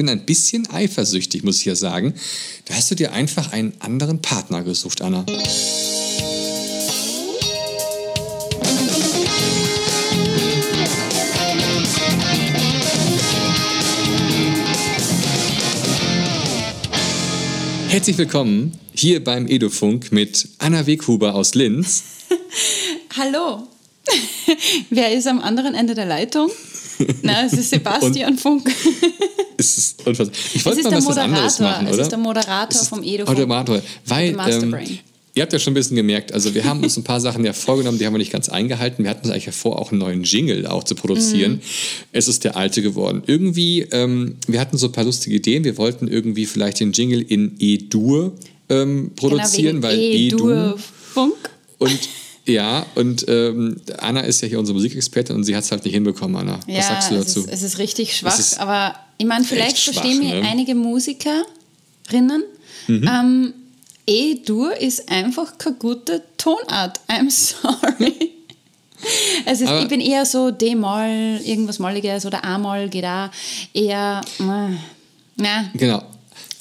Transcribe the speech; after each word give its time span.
bin 0.00 0.08
ein 0.08 0.24
bisschen 0.24 0.66
eifersüchtig, 0.70 1.44
muss 1.44 1.58
ich 1.58 1.66
ja 1.66 1.74
sagen. 1.74 2.14
Da 2.64 2.74
hast 2.74 2.90
du 2.90 2.94
dir 2.94 3.12
einfach 3.12 3.52
einen 3.52 3.74
anderen 3.80 4.22
Partner 4.22 4.62
gesucht, 4.62 5.02
Anna. 5.02 5.26
Herzlich 17.88 18.16
willkommen 18.16 18.72
hier 18.94 19.22
beim 19.22 19.46
Edufunk 19.46 20.12
mit 20.12 20.48
Anna 20.56 20.86
Weghuber 20.86 21.34
aus 21.34 21.54
Linz. 21.54 22.04
Hallo. 23.18 23.68
Wer 24.88 25.12
ist 25.12 25.26
am 25.26 25.40
anderen 25.40 25.74
Ende 25.74 25.94
der 25.94 26.06
Leitung? 26.06 26.50
Na, 27.20 27.44
es 27.44 27.52
ist 27.52 27.68
Sebastian 27.70 28.38
Funk. 28.38 28.66
Es 29.60 29.78
ist 29.78 30.06
unfassbar. 30.06 30.36
Ich 30.54 30.64
wollte 30.64 30.82
mal 30.82 30.92
was, 30.92 31.06
was 31.06 31.16
anderes 31.16 31.58
machen, 31.60 31.86
oder? 31.86 31.96
Es 31.96 32.02
ist 32.02 32.12
der 32.12 32.18
Moderator 32.18 32.84
vom 32.84 33.02
Edufunk. 33.02 33.38
Moderator, 33.38 33.82
weil 34.06 34.36
ähm, 34.48 34.76
ihr 35.34 35.42
habt 35.42 35.52
ja 35.52 35.58
schon 35.58 35.72
ein 35.72 35.74
bisschen 35.74 35.96
gemerkt, 35.96 36.32
also 36.32 36.54
wir 36.54 36.64
haben 36.64 36.82
uns 36.82 36.96
ein 36.96 37.04
paar 37.04 37.20
Sachen 37.20 37.44
ja 37.44 37.52
vorgenommen, 37.52 37.98
die 37.98 38.06
haben 38.06 38.14
wir 38.14 38.18
nicht 38.18 38.32
ganz 38.32 38.48
eingehalten. 38.48 39.04
Wir 39.04 39.10
hatten 39.10 39.26
uns 39.26 39.32
eigentlich 39.32 39.54
vor, 39.54 39.78
auch 39.78 39.92
einen 39.92 40.00
neuen 40.00 40.24
Jingle 40.24 40.66
auch 40.66 40.84
zu 40.84 40.94
produzieren. 40.94 41.52
Mhm. 41.52 41.60
Es 42.12 42.28
ist 42.28 42.44
der 42.44 42.56
alte 42.56 42.82
geworden. 42.82 43.22
Irgendwie, 43.26 43.82
ähm, 43.92 44.36
wir 44.46 44.60
hatten 44.60 44.76
so 44.76 44.86
ein 44.86 44.92
paar 44.92 45.04
lustige 45.04 45.36
Ideen. 45.36 45.64
Wir 45.64 45.78
wollten 45.78 46.08
irgendwie 46.08 46.46
vielleicht 46.46 46.80
den 46.80 46.92
Jingle 46.92 47.22
in 47.22 47.54
E-Dur 47.58 48.32
ähm, 48.68 49.12
produzieren, 49.14 49.76
genau, 49.76 49.88
weil 49.88 49.98
E-Dur... 49.98 50.78
Funk. 51.12 51.34
Und 51.78 51.98
ja, 52.46 52.86
und 52.94 53.26
ähm, 53.28 53.80
Anna 53.98 54.20
ist 54.20 54.40
ja 54.40 54.48
hier 54.48 54.58
unsere 54.58 54.74
Musikexpertin 54.74 55.36
und 55.36 55.44
sie 55.44 55.54
hat 55.54 55.64
es 55.64 55.70
halt 55.70 55.84
nicht 55.84 55.94
hinbekommen, 55.94 56.36
Anna. 56.36 56.60
Ja, 56.66 56.78
Was 56.78 56.88
sagst 56.88 57.10
du 57.10 57.14
dazu? 57.16 57.40
Es 57.40 57.46
ist, 57.46 57.52
es 57.52 57.62
ist 57.62 57.78
richtig 57.78 58.16
schwach, 58.16 58.38
ist 58.38 58.58
aber 58.58 58.94
ich 59.18 59.26
meine, 59.26 59.44
vielleicht 59.44 59.78
verstehen 59.78 60.22
schwach, 60.22 60.40
ne? 60.40 60.48
einige 60.48 60.74
Musikerinnen. 60.74 62.42
Mhm. 62.88 63.08
Ähm, 63.08 63.54
E-Dur 64.06 64.76
ist 64.76 65.08
einfach 65.10 65.58
keine 65.58 65.76
gute 65.76 66.22
Tonart. 66.36 67.00
I'm 67.08 67.30
sorry. 67.30 68.32
Also 69.46 69.64
ich 69.64 69.88
bin 69.88 70.00
eher 70.00 70.26
so 70.26 70.50
D-Moll, 70.50 71.40
irgendwas 71.44 71.78
Molliges 71.78 72.26
oder 72.26 72.44
A-Moll 72.44 72.88
geht 72.88 73.04
auch 73.04 73.30
eher. 73.72 74.20
Äh, 74.38 75.42
ja. 75.42 75.70
Genau. 75.74 76.02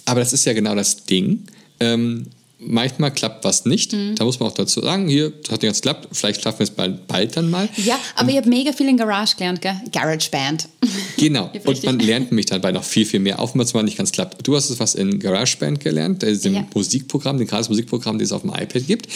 Aber 0.05 0.19
das 0.19 0.33
ist 0.33 0.45
ja 0.45 0.53
genau 0.53 0.75
das 0.75 1.03
Ding. 1.05 1.45
Ähm, 1.79 2.27
manchmal 2.59 3.11
klappt 3.11 3.45
was 3.45 3.65
nicht. 3.65 3.93
Mhm. 3.93 4.15
Da 4.15 4.25
muss 4.25 4.39
man 4.39 4.49
auch 4.49 4.53
dazu 4.53 4.81
sagen, 4.81 5.07
hier, 5.07 5.27
hat 5.49 5.51
nicht 5.51 5.61
ganz 5.61 5.77
geklappt, 5.81 6.09
vielleicht 6.11 6.43
schaffen 6.43 6.59
wir 6.59 6.63
es 6.65 6.71
bald, 6.71 7.07
bald 7.07 7.37
dann 7.37 7.49
mal. 7.49 7.69
Ja, 7.77 7.97
aber 8.15 8.25
und, 8.25 8.29
ich 8.29 8.37
habe 8.37 8.49
mega 8.49 8.73
viel 8.73 8.89
in 8.89 8.97
Garage 8.97 9.35
gelernt, 9.37 9.61
gell? 9.61 9.75
Garage 9.91 10.29
Band. 10.29 10.67
Genau, 11.17 11.51
und 11.65 11.83
man 11.83 11.99
lernt 11.99 12.31
mich 12.31 12.45
dabei 12.45 12.71
noch 12.71 12.83
viel, 12.85 13.05
viel 13.05 13.19
mehr, 13.19 13.39
auch 13.39 13.53
wenn 13.53 13.59
es 13.59 13.73
mal 13.73 13.83
nicht 13.83 13.97
ganz 13.97 14.13
klappt. 14.13 14.47
Du 14.47 14.55
hast 14.55 14.69
es 14.69 14.79
was 14.79 14.95
in 14.95 15.19
Garage 15.19 15.57
Band 15.57 15.81
gelernt, 15.81 16.23
das 16.23 16.29
ist 16.29 16.45
dem 16.45 16.53
ja. 16.53 16.65
Musikprogramm, 16.73 17.37
dem 17.37 17.45
gratis 17.45 17.67
Musikprogramm, 17.67 18.17
das 18.17 18.27
es 18.27 18.31
auf 18.31 18.43
dem 18.43 18.51
iPad 18.51 18.87
gibt. 18.87 19.09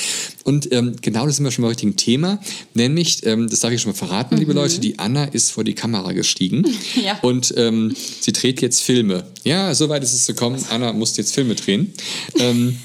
Und 0.43 0.69
ähm, 0.73 0.97
genau 1.01 1.25
das 1.25 1.37
sind 1.37 1.45
wir 1.45 1.51
schon 1.51 1.61
mal 1.61 1.69
richtigen 1.69 1.95
Thema, 1.95 2.39
nämlich, 2.73 3.25
ähm, 3.25 3.49
das 3.49 3.61
darf 3.61 3.71
ich 3.71 3.81
schon 3.81 3.93
mal 3.93 3.97
verraten, 3.97 4.35
mhm. 4.35 4.39
liebe 4.41 4.51
Leute, 4.51 4.79
die 4.79 4.99
Anna 4.99 5.23
ist 5.23 5.51
vor 5.51 5.63
die 5.63 5.75
Kamera 5.75 6.11
gestiegen 6.11 6.65
ja. 7.01 7.17
und 7.21 7.53
ähm, 7.55 7.95
sie 8.19 8.33
dreht 8.33 8.61
jetzt 8.61 8.81
Filme. 8.81 9.23
Ja, 9.45 9.73
soweit 9.73 10.03
ist 10.03 10.11
es 10.11 10.27
gekommen, 10.27 10.61
Anna 10.71 10.91
musste 10.91 11.21
jetzt 11.21 11.33
Filme 11.33 11.55
drehen. 11.55 11.93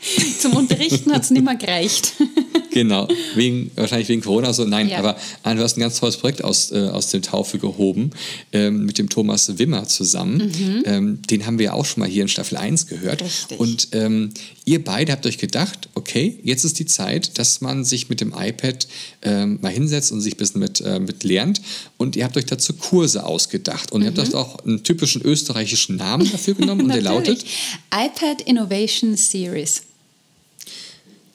Zum 0.38 0.54
Unterrichten 0.54 1.12
hat 1.12 1.22
es 1.22 1.30
nicht 1.30 1.44
mehr 1.44 1.56
gereicht. 1.56 2.12
genau, 2.70 3.08
wegen, 3.34 3.70
wahrscheinlich 3.74 4.08
wegen 4.08 4.22
Corona. 4.22 4.52
So, 4.52 4.64
nein, 4.64 4.88
ja. 4.88 4.98
aber 4.98 5.16
du 5.44 5.62
hast 5.62 5.76
ein 5.76 5.80
ganz 5.80 5.98
tolles 5.98 6.16
Projekt 6.16 6.44
aus, 6.44 6.70
äh, 6.70 6.88
aus 6.92 7.10
dem 7.10 7.22
Taufe 7.22 7.58
gehoben 7.58 8.10
ähm, 8.52 8.84
mit 8.84 8.98
dem 8.98 9.08
Thomas 9.08 9.58
Wimmer 9.58 9.86
zusammen. 9.88 10.36
Mhm. 10.36 10.82
Ähm, 10.84 11.22
den 11.22 11.46
haben 11.46 11.58
wir 11.58 11.66
ja 11.66 11.72
auch 11.72 11.84
schon 11.84 12.00
mal 12.00 12.08
hier 12.08 12.22
in 12.22 12.28
Staffel 12.28 12.56
1 12.56 12.86
gehört. 12.86 13.22
Richtig. 13.22 13.58
Und 13.58 13.88
ähm, 13.92 14.30
ihr 14.64 14.84
beide 14.84 15.10
habt 15.12 15.26
euch 15.26 15.38
gedacht, 15.38 15.88
okay, 15.94 16.38
jetzt 16.44 16.64
ist 16.64 16.78
die 16.78 16.86
Zeit, 16.86 17.38
dass 17.38 17.60
man 17.60 17.84
sich 17.84 18.08
mit 18.08 18.20
dem 18.20 18.32
iPad 18.36 18.86
ähm, 19.22 19.58
mal 19.60 19.72
hinsetzt 19.72 20.12
und 20.12 20.20
sich 20.20 20.34
ein 20.34 20.38
bisschen 20.38 20.60
mit, 20.60 20.80
äh, 20.80 21.00
mit 21.00 21.24
lernt. 21.24 21.60
Und 21.96 22.14
ihr 22.14 22.24
habt 22.24 22.36
euch 22.36 22.46
dazu 22.46 22.72
Kurse 22.74 23.26
ausgedacht. 23.26 23.90
Und 23.90 24.00
mhm. 24.00 24.06
ihr 24.06 24.10
habt 24.10 24.20
euch 24.20 24.28
mhm. 24.28 24.38
auch 24.38 24.64
einen 24.64 24.84
typischen 24.84 25.22
österreichischen 25.22 25.96
Namen 25.96 26.30
dafür 26.30 26.54
genommen 26.54 26.82
und 26.82 26.88
der 26.92 27.02
lautet 27.02 27.44
iPad 27.92 28.42
Innovation 28.42 29.16
Series. 29.16 29.82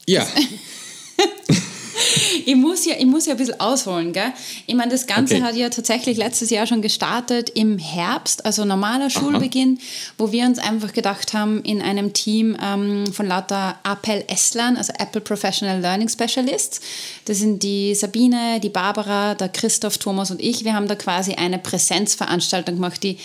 Ja. 0.08 0.28
ich, 2.46 2.56
muss 2.56 2.86
ja, 2.86 2.96
ich 2.98 3.06
muss 3.06 3.26
ja 3.26 3.34
ein 3.34 3.38
bisschen 3.38 3.60
ausholen. 3.60 4.14
Gell? 4.14 4.34
Ich 4.66 4.76
meine, 4.76 4.92
das 4.92 5.08
Ganze 5.08 5.36
okay. 5.36 5.44
hat 5.44 5.56
ja 5.56 5.70
tatsächlich 5.70 6.18
letztes 6.18 6.50
Jahr 6.50 6.68
schon 6.68 6.82
gestartet 6.82 7.52
im 7.52 7.78
Herbst, 7.78 8.46
also 8.46 8.66
normaler 8.66 9.10
Schulbeginn, 9.10 9.78
Aha. 9.80 10.14
wo 10.18 10.32
wir 10.32 10.46
uns 10.46 10.60
einfach 10.60 10.94
gedacht 10.94 11.34
haben, 11.34 11.62
in 11.64 11.82
einem 11.82 12.14
Team 12.14 12.58
ähm, 12.62 13.06
von 13.12 13.28
lauter 13.28 13.78
Appel 13.84 14.24
Eslan, 14.28 14.78
also 14.78 14.94
Apple 15.00 15.22
Professional 15.22 15.80
Learning 15.80 16.10
Specialists, 16.10 16.82
das 17.26 17.40
sind 17.40 17.64
die 17.64 17.96
Sabine, 17.96 18.60
die 18.62 18.70
Barbara, 18.70 19.36
der 19.36 19.50
Christoph, 19.50 19.98
Thomas 19.98 20.32
und 20.32 20.42
ich, 20.42 20.64
wir 20.64 20.74
haben 20.74 20.88
da 20.88 20.96
quasi 20.96 21.34
eine 21.34 21.60
Präsenzveranstaltung 21.60 22.76
gemacht, 22.76 23.04
die 23.04 23.18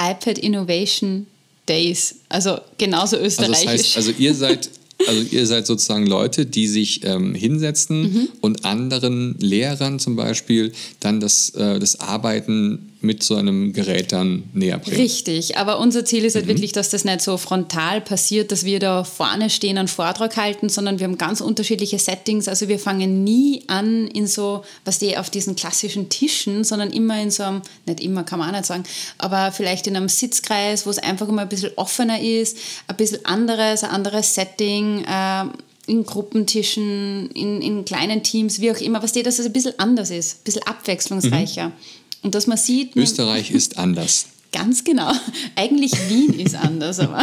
iPad 0.00 0.38
Innovation 0.38 1.26
Days, 1.68 2.16
also 2.28 2.58
genauso 2.76 3.16
österreichisch. 3.16 3.66
Also, 3.66 3.66
das 3.66 3.84
heißt, 3.84 3.96
also 3.96 4.10
ihr 4.18 4.34
seid 4.34 4.70
also 5.06 5.22
ihr 5.30 5.46
seid 5.46 5.66
sozusagen 5.66 6.06
Leute, 6.06 6.46
die 6.46 6.66
sich 6.66 7.04
ähm, 7.04 7.34
hinsetzen 7.34 8.02
mhm. 8.02 8.28
und 8.40 8.64
anderen 8.64 9.36
Lehrern 9.38 9.98
zum 9.98 10.16
Beispiel 10.16 10.72
dann 11.00 11.20
das, 11.20 11.50
äh, 11.50 11.78
das 11.78 12.00
Arbeiten 12.00 12.91
mit 13.02 13.22
so 13.22 13.34
einem 13.34 13.72
Gerät 13.72 14.12
dann 14.12 14.44
näher 14.52 14.78
bringen. 14.78 14.96
Richtig, 14.96 15.56
aber 15.56 15.80
unser 15.80 16.04
Ziel 16.04 16.24
ist 16.24 16.36
halt 16.36 16.46
mhm. 16.46 16.50
wirklich, 16.50 16.72
dass 16.72 16.90
das 16.90 17.04
nicht 17.04 17.20
so 17.20 17.36
frontal 17.36 18.00
passiert, 18.00 18.52
dass 18.52 18.64
wir 18.64 18.78
da 18.78 19.02
vorne 19.04 19.50
stehen 19.50 19.78
und 19.78 19.90
Vortrag 19.90 20.36
halten, 20.36 20.68
sondern 20.68 20.98
wir 20.98 21.06
haben 21.06 21.18
ganz 21.18 21.40
unterschiedliche 21.40 21.98
Settings. 21.98 22.46
Also 22.46 22.68
wir 22.68 22.78
fangen 22.78 23.24
nie 23.24 23.64
an 23.66 24.06
in 24.06 24.26
so, 24.26 24.62
was 24.84 24.98
die 24.98 25.18
auf 25.18 25.30
diesen 25.30 25.56
klassischen 25.56 26.08
Tischen, 26.08 26.62
sondern 26.64 26.90
immer 26.90 27.20
in 27.20 27.30
so 27.30 27.42
einem, 27.42 27.62
nicht 27.86 28.00
immer 28.00 28.22
kann 28.22 28.38
man 28.38 28.50
auch 28.50 28.56
nicht 28.56 28.66
sagen, 28.66 28.84
aber 29.18 29.50
vielleicht 29.50 29.86
in 29.88 29.96
einem 29.96 30.08
Sitzkreis, 30.08 30.86
wo 30.86 30.90
es 30.90 30.98
einfach 30.98 31.28
immer 31.28 31.42
ein 31.42 31.48
bisschen 31.48 31.72
offener 31.76 32.20
ist, 32.20 32.56
ein 32.86 32.96
bisschen 32.96 33.24
anderes, 33.24 33.82
ein 33.82 33.90
anderes 33.90 34.34
Setting. 34.34 35.04
Äh, 35.04 35.44
in 35.86 36.04
Gruppentischen, 36.04 37.28
in, 37.32 37.60
in 37.60 37.84
kleinen 37.84 38.22
Teams, 38.22 38.60
wie 38.60 38.70
auch 38.70 38.80
immer, 38.80 39.02
was 39.02 39.12
die, 39.12 39.24
dass 39.24 39.40
es 39.40 39.46
ein 39.46 39.52
bisschen 39.52 39.76
anders 39.78 40.10
ist, 40.10 40.38
ein 40.38 40.44
bisschen 40.44 40.62
abwechslungsreicher. 40.62 41.70
Mhm. 41.70 41.72
Und 42.22 42.34
dass 42.34 42.46
man 42.46 42.56
sieht. 42.56 42.96
Österreich 42.96 43.50
ist 43.50 43.78
anders. 43.78 44.26
Ganz 44.52 44.84
genau. 44.84 45.10
Eigentlich 45.56 45.92
Wien 46.10 46.38
ist 46.38 46.54
anders, 46.54 46.98
aber 46.98 47.22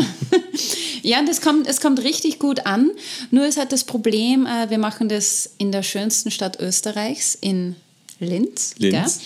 ja, 1.03 1.21
das 1.21 1.41
kommt, 1.41 1.67
es 1.67 1.79
kommt 1.79 2.03
richtig 2.03 2.39
gut 2.39 2.65
an. 2.65 2.89
Nur 3.29 3.45
ist 3.45 3.57
halt 3.57 3.71
das 3.71 3.83
Problem, 3.83 4.47
äh, 4.47 4.69
wir 4.69 4.79
machen 4.79 5.09
das 5.09 5.51
in 5.59 5.71
der 5.71 5.83
schönsten 5.83 6.31
Stadt 6.31 6.59
Österreichs, 6.59 7.37
in 7.39 7.75
Linz. 8.19 8.73
Linz. 8.79 9.21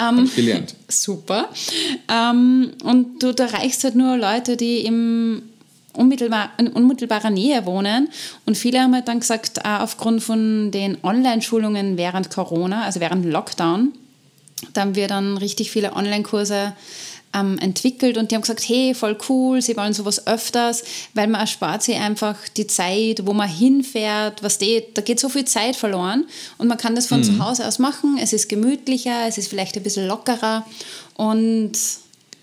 Ähm, 0.00 0.30
gelernt. 0.34 0.74
Super. 0.88 1.50
Ähm, 2.08 2.72
und 2.82 3.22
du 3.22 3.34
erreichst 3.36 3.84
halt 3.84 3.94
nur 3.94 4.16
Leute, 4.16 4.56
die 4.56 4.80
im 4.80 5.42
unmittelbar, 5.94 6.50
in 6.58 6.68
unmittelbarer 6.68 7.30
Nähe 7.30 7.64
wohnen. 7.66 8.08
Und 8.46 8.56
viele 8.56 8.80
haben 8.80 8.94
halt 8.94 9.08
dann 9.08 9.20
gesagt, 9.20 9.58
äh, 9.58 9.78
aufgrund 9.78 10.22
von 10.22 10.70
den 10.70 10.96
Online-Schulungen 11.02 11.96
während 11.96 12.30
Corona, 12.30 12.84
also 12.84 13.00
während 13.00 13.26
Lockdown, 13.26 13.92
da 14.72 14.82
haben 14.82 14.94
wir 14.94 15.08
dann 15.08 15.36
richtig 15.36 15.70
viele 15.70 15.94
Online-Kurse 15.94 16.74
ähm, 17.34 17.58
entwickelt 17.58 18.18
und 18.18 18.30
die 18.30 18.34
haben 18.34 18.42
gesagt, 18.42 18.68
hey, 18.68 18.94
voll 18.94 19.16
cool, 19.28 19.62
sie 19.62 19.76
wollen 19.76 19.92
sowas 19.92 20.26
öfters, 20.26 20.84
weil 21.14 21.28
man 21.28 21.40
erspart 21.40 21.82
sich 21.82 21.96
einfach 21.96 22.36
die 22.56 22.66
Zeit, 22.66 23.26
wo 23.26 23.32
man 23.32 23.48
hinfährt, 23.48 24.42
was 24.42 24.58
die, 24.58 24.82
da 24.94 25.02
geht 25.02 25.18
so 25.18 25.28
viel 25.28 25.44
Zeit 25.44 25.76
verloren 25.76 26.26
und 26.58 26.68
man 26.68 26.78
kann 26.78 26.94
das 26.94 27.06
von 27.06 27.20
mhm. 27.20 27.24
zu 27.24 27.38
Hause 27.38 27.66
aus 27.66 27.78
machen, 27.78 28.18
es 28.20 28.32
ist 28.32 28.48
gemütlicher, 28.48 29.26
es 29.26 29.38
ist 29.38 29.48
vielleicht 29.48 29.76
ein 29.76 29.82
bisschen 29.82 30.06
lockerer 30.06 30.66
und 31.14 31.72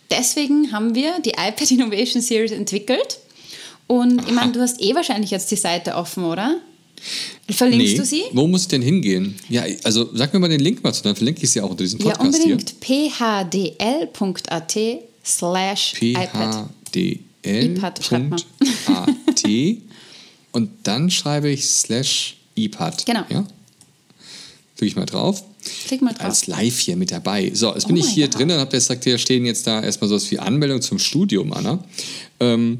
deswegen 0.09 0.71
haben 0.71 0.95
wir 0.95 1.19
die 1.19 1.31
iPad 1.31 1.71
Innovation 1.71 2.21
Series 2.21 2.51
entwickelt 2.51 3.19
und 3.87 4.19
Aha. 4.19 4.27
ich 4.27 4.33
meine, 4.33 4.51
du 4.51 4.61
hast 4.61 4.81
eh 4.81 4.95
wahrscheinlich 4.95 5.31
jetzt 5.31 5.51
die 5.51 5.55
Seite 5.55 5.95
offen, 5.95 6.23
oder? 6.25 6.55
Verlinkst 7.51 7.93
nee. 7.93 7.97
du 7.97 8.05
sie? 8.05 8.23
Wo 8.31 8.47
muss 8.47 8.63
ich 8.63 8.67
denn 8.67 8.81
hingehen? 8.81 9.35
Ja, 9.49 9.63
also 9.83 10.09
sag 10.13 10.33
mir 10.33 10.39
mal 10.39 10.49
den 10.49 10.59
Link 10.59 10.83
mal 10.83 10.93
zu, 10.93 11.03
dann 11.03 11.15
verlinke 11.15 11.43
ich 11.43 11.51
sie 11.51 11.61
auch 11.61 11.69
unter 11.69 11.83
diesem 11.83 11.99
Podcast 11.99 12.21
Ja, 12.21 12.25
unbedingt. 12.25 12.75
phdl.at 12.81 14.77
slash 15.25 15.93
iPad. 16.01 16.69
phdl.at 16.91 18.11
und 20.51 20.69
dann 20.83 21.09
schreibe 21.09 21.49
ich 21.49 21.67
slash 21.67 22.37
iPad. 22.55 23.05
Genau. 23.05 23.23
Ja? 23.29 23.45
Klicke 24.75 24.91
ich 24.91 24.95
mal 24.95 25.05
drauf. 25.05 25.43
Klick 25.87 26.01
mal 26.01 26.13
drauf. 26.13 26.25
Als 26.25 26.47
live 26.47 26.79
hier 26.79 26.95
mit 26.95 27.11
dabei. 27.11 27.51
So, 27.53 27.73
jetzt 27.73 27.87
bin 27.87 27.97
oh 27.97 27.99
ich 27.99 28.07
hier 28.07 28.29
drin 28.29 28.49
und 28.49 28.57
habe 28.57 28.71
jetzt 28.75 28.87
gesagt, 28.87 29.03
hier 29.03 29.17
stehen 29.17 29.45
jetzt 29.45 29.67
da 29.67 29.81
erstmal 29.81 30.07
so 30.09 30.15
was 30.15 30.31
wie 30.31 30.39
Anmeldung 30.39 30.81
zum 30.81 30.99
Studium, 30.99 31.51
Anna. 31.51 31.83
Ähm, 32.39 32.79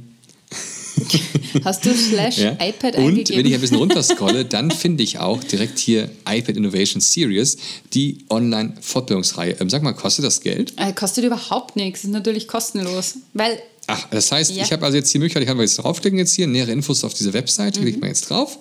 Hast 1.64 1.86
du 1.86 1.94
slash 1.94 2.38
ja. 2.38 2.52
iPad 2.54 2.96
Und 2.98 3.06
eingegeben? 3.06 3.40
wenn 3.40 3.46
ich 3.46 3.54
ein 3.54 3.62
bisschen 3.62 3.78
runterscrolle, 3.78 4.46
dann 4.46 4.72
finde 4.72 5.04
ich 5.04 5.20
auch 5.20 5.44
direkt 5.44 5.80
hier 5.80 6.10
iPad 6.28 6.58
Innovation 6.58 7.02
Series, 7.02 7.58
die 7.94 8.26
Online-Fortbildungsreihe. 8.30 9.58
Ähm, 9.60 9.70
sag 9.70 9.84
mal, 9.84 9.94
kostet 9.94 10.26
das 10.26 10.42
Geld? 10.42 10.74
Äh, 10.78 10.94
kostet 10.94 11.24
überhaupt 11.24 11.76
nichts, 11.76 12.04
ist 12.04 12.12
natürlich 12.12 12.48
kostenlos. 12.48 13.16
Weil 13.34 13.60
Ach, 13.88 14.08
das 14.12 14.32
heißt, 14.32 14.52
ja. 14.52 14.64
ich 14.64 14.72
habe 14.72 14.86
also 14.86 14.98
jetzt 14.98 15.12
die 15.14 15.18
Möglichkeit, 15.18 15.42
ich 15.42 15.50
kann 15.50 15.60
jetzt 15.60 15.78
draufklicken 15.78 16.20
jetzt 16.20 16.34
hier, 16.34 16.46
nähere 16.46 16.72
Infos 16.72 17.04
auf 17.04 17.16
diese 17.16 17.34
Webseite, 17.34 17.80
mhm. 17.80 17.84
klicke 17.84 17.98
ich 17.98 18.02
mal 18.02 18.08
jetzt 18.08 18.30
drauf. 18.30 18.60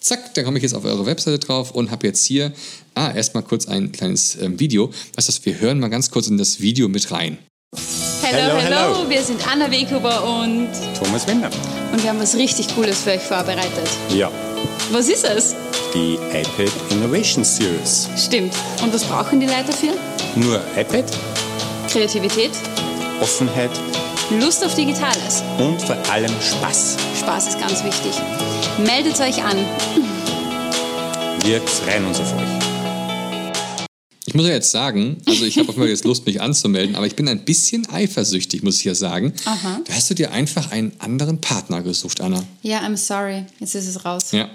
Zack, 0.00 0.34
dann 0.34 0.44
komme 0.44 0.58
ich 0.58 0.62
jetzt 0.64 0.74
auf 0.74 0.84
eure 0.84 1.06
Webseite 1.06 1.38
drauf 1.38 1.70
und 1.70 1.90
habe 1.90 2.06
jetzt 2.06 2.26
hier, 2.26 2.52
ah, 2.94 3.12
erstmal 3.14 3.44
kurz 3.44 3.66
ein 3.66 3.92
kleines 3.92 4.36
ähm, 4.40 4.58
Video. 4.58 4.92
Was 5.14 5.26
das? 5.26 5.44
Wir 5.46 5.60
hören 5.60 5.78
mal 5.78 5.88
ganz 5.88 6.10
kurz 6.10 6.26
in 6.26 6.38
das 6.38 6.60
Video 6.60 6.88
mit 6.88 7.10
rein. 7.12 7.38
Hello, 8.34 8.56
hello, 8.56 8.76
hello. 8.76 9.08
wir 9.08 9.22
sind 9.22 9.40
Anna 9.46 9.70
Weghuber 9.70 10.24
und 10.24 10.68
Thomas 10.98 11.24
Wender. 11.28 11.48
Und 11.92 12.02
wir 12.02 12.10
haben 12.10 12.18
was 12.18 12.34
richtig 12.34 12.74
Cooles 12.74 13.02
für 13.02 13.12
euch 13.12 13.22
vorbereitet. 13.22 13.88
Ja. 14.08 14.28
Was 14.90 15.08
ist 15.08 15.24
es? 15.24 15.54
Die 15.94 16.14
iPad 16.14 16.72
Innovation 16.90 17.44
Series. 17.44 18.08
Stimmt. 18.16 18.52
Und 18.82 18.92
was 18.92 19.04
brauchen 19.04 19.38
die 19.38 19.46
Leute 19.46 19.66
dafür? 19.68 19.92
Nur 20.34 20.60
iPad. 20.76 21.04
Kreativität. 21.88 22.50
Offenheit. 23.20 23.70
Lust 24.40 24.64
auf 24.64 24.74
Digitales. 24.74 25.44
Und 25.58 25.80
vor 25.80 25.96
allem 26.10 26.32
Spaß. 26.40 26.96
Spaß 27.20 27.46
ist 27.50 27.60
ganz 27.60 27.84
wichtig. 27.84 28.20
Meldet 28.84 29.20
euch 29.20 29.44
an. 29.44 29.58
Wir 31.44 31.60
freuen 31.60 32.06
uns 32.06 32.18
auf 32.18 32.32
euch. 32.32 32.73
Ich 34.34 34.36
muss 34.36 34.48
ja 34.48 34.54
jetzt 34.54 34.72
sagen, 34.72 35.18
also 35.26 35.44
ich 35.44 35.56
habe 35.58 35.68
auch 35.68 35.76
mal 35.76 35.88
jetzt 35.88 36.04
Lust, 36.04 36.26
mich 36.26 36.40
anzumelden, 36.40 36.96
aber 36.96 37.06
ich 37.06 37.14
bin 37.14 37.28
ein 37.28 37.44
bisschen 37.44 37.88
eifersüchtig, 37.88 38.64
muss 38.64 38.78
ich 38.78 38.84
ja 38.84 38.96
sagen. 38.96 39.32
Aha. 39.44 39.80
Da 39.84 39.94
hast 39.94 40.10
du 40.10 40.14
dir 40.14 40.32
einfach 40.32 40.72
einen 40.72 40.90
anderen 40.98 41.40
Partner 41.40 41.82
gesucht, 41.82 42.20
Anna. 42.20 42.42
Ja, 42.62 42.80
I'm 42.80 42.96
sorry. 42.96 43.44
Jetzt 43.60 43.76
ist 43.76 43.86
es 43.86 44.04
raus. 44.04 44.32
Ja. 44.32 44.50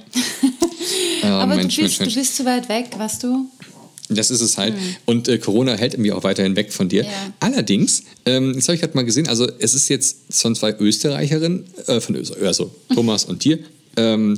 oh, 1.23 1.27
aber 1.27 1.55
Mensch, 1.55 1.77
du, 1.77 1.83
bist, 1.83 2.01
Mensch, 2.01 2.13
du 2.13 2.19
bist 2.19 2.35
zu 2.35 2.43
weit 2.43 2.67
weg, 2.67 2.87
weißt 2.97 3.23
du? 3.23 3.49
Das 4.09 4.31
ist 4.31 4.41
es 4.41 4.57
halt. 4.57 4.73
Hm. 4.73 4.95
Und 5.05 5.29
äh, 5.29 5.37
Corona 5.37 5.75
hält 5.75 5.97
mich 5.97 6.11
auch 6.11 6.25
weiterhin 6.25 6.57
weg 6.57 6.73
von 6.73 6.89
dir. 6.89 7.05
Ja. 7.05 7.11
Allerdings, 7.39 8.03
ähm, 8.25 8.55
das 8.55 8.67
habe 8.67 8.75
ich 8.75 8.81
gerade 8.81 8.95
mal 8.95 9.05
gesehen, 9.05 9.29
also 9.29 9.47
es 9.59 9.75
ist 9.75 9.87
jetzt 9.87 10.17
von 10.29 10.55
zwei 10.55 10.75
Österreicherinnen, 10.77 11.63
äh, 11.87 12.01
von 12.01 12.15
Österreich, 12.15 12.43
also 12.43 12.75
Thomas 12.93 13.23
und 13.23 13.45
dir, 13.45 13.59
ähm, 13.95 14.37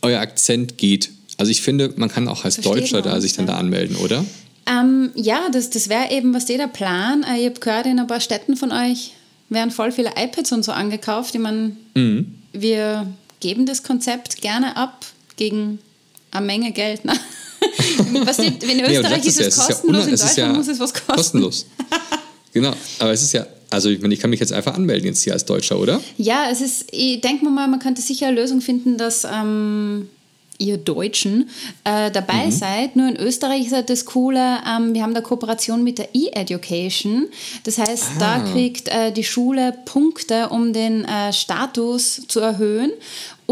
euer 0.00 0.20
Akzent 0.20 0.78
geht. 0.78 1.10
Also 1.36 1.50
ich 1.50 1.60
finde, 1.60 1.92
man 1.96 2.08
kann 2.08 2.26
auch 2.26 2.46
als 2.46 2.54
Versteht 2.54 2.84
Deutscher 2.84 3.02
da 3.02 3.20
sich 3.20 3.34
dann 3.34 3.46
ja. 3.46 3.52
da 3.52 3.58
anmelden, 3.58 3.96
oder? 3.96 4.24
Ähm, 4.66 5.10
ja, 5.14 5.48
das, 5.50 5.70
das 5.70 5.88
wäre 5.88 6.10
eben, 6.10 6.34
was 6.34 6.46
der 6.46 6.66
Plan. 6.68 7.24
Äh, 7.24 7.40
ich 7.40 7.46
habe 7.46 7.60
gehört, 7.60 7.86
in 7.86 7.98
ein 7.98 8.06
paar 8.06 8.20
Städten 8.20 8.56
von 8.56 8.72
euch 8.72 9.12
werden 9.48 9.70
voll 9.70 9.92
viele 9.92 10.10
iPads 10.16 10.52
und 10.52 10.64
so 10.64 10.72
angekauft. 10.72 11.34
Ich 11.34 11.40
meine, 11.40 11.76
mhm. 11.94 12.34
wir 12.52 13.06
geben 13.40 13.66
das 13.66 13.82
Konzept 13.82 14.40
gerne 14.40 14.76
ab 14.76 15.04
gegen 15.36 15.78
eine 16.30 16.46
Menge 16.46 16.72
Geld. 16.72 17.04
Ne? 17.04 17.12
was 18.24 18.38
nicht, 18.38 18.62
in 18.62 18.80
Österreich 18.80 19.22
nee, 19.22 19.28
ist 19.28 19.40
es 19.40 19.56
kostenlos, 19.56 20.04
ja 20.04 20.04
in 20.04 20.10
Deutschland 20.10 20.36
ja 20.36 20.52
muss 20.52 20.68
es 20.68 20.80
was 20.80 20.92
kosten. 20.92 21.12
Kostenlos. 21.12 21.66
genau, 22.52 22.72
aber 22.98 23.12
es 23.12 23.22
ist 23.22 23.32
ja 23.32 23.46
also 23.72 23.88
ich 23.88 24.00
meine, 24.02 24.12
ich 24.12 24.20
kann 24.20 24.28
mich 24.28 24.40
jetzt 24.40 24.52
einfach 24.52 24.74
anmelden 24.74 25.06
jetzt 25.06 25.22
hier 25.22 25.32
als 25.32 25.46
Deutscher, 25.46 25.78
oder? 25.80 26.00
Ja, 26.18 26.48
es 26.50 26.60
ist, 26.60 26.86
ich 26.90 27.22
denke 27.22 27.46
mal, 27.46 27.68
man 27.68 27.78
könnte 27.78 28.02
sicher 28.02 28.26
eine 28.26 28.38
Lösung 28.38 28.60
finden, 28.60 28.98
dass 28.98 29.24
ähm, 29.24 30.10
ihr 30.62 30.78
Deutschen 30.78 31.50
äh, 31.84 32.10
dabei 32.10 32.46
mhm. 32.46 32.50
seid. 32.50 32.96
Nur 32.96 33.08
in 33.08 33.16
Österreich 33.16 33.66
ist 33.66 33.72
halt 33.72 33.90
das 33.90 34.04
Coole, 34.04 34.58
ähm, 34.66 34.94
wir 34.94 35.02
haben 35.02 35.14
da 35.14 35.20
Kooperation 35.20 35.82
mit 35.82 35.98
der 35.98 36.14
E-Education. 36.14 37.26
Das 37.64 37.78
heißt, 37.78 38.12
ah. 38.16 38.18
da 38.18 38.52
kriegt 38.52 38.88
äh, 38.88 39.12
die 39.12 39.24
Schule 39.24 39.74
Punkte, 39.84 40.48
um 40.48 40.72
den 40.72 41.04
äh, 41.04 41.32
Status 41.32 42.22
zu 42.28 42.40
erhöhen. 42.40 42.92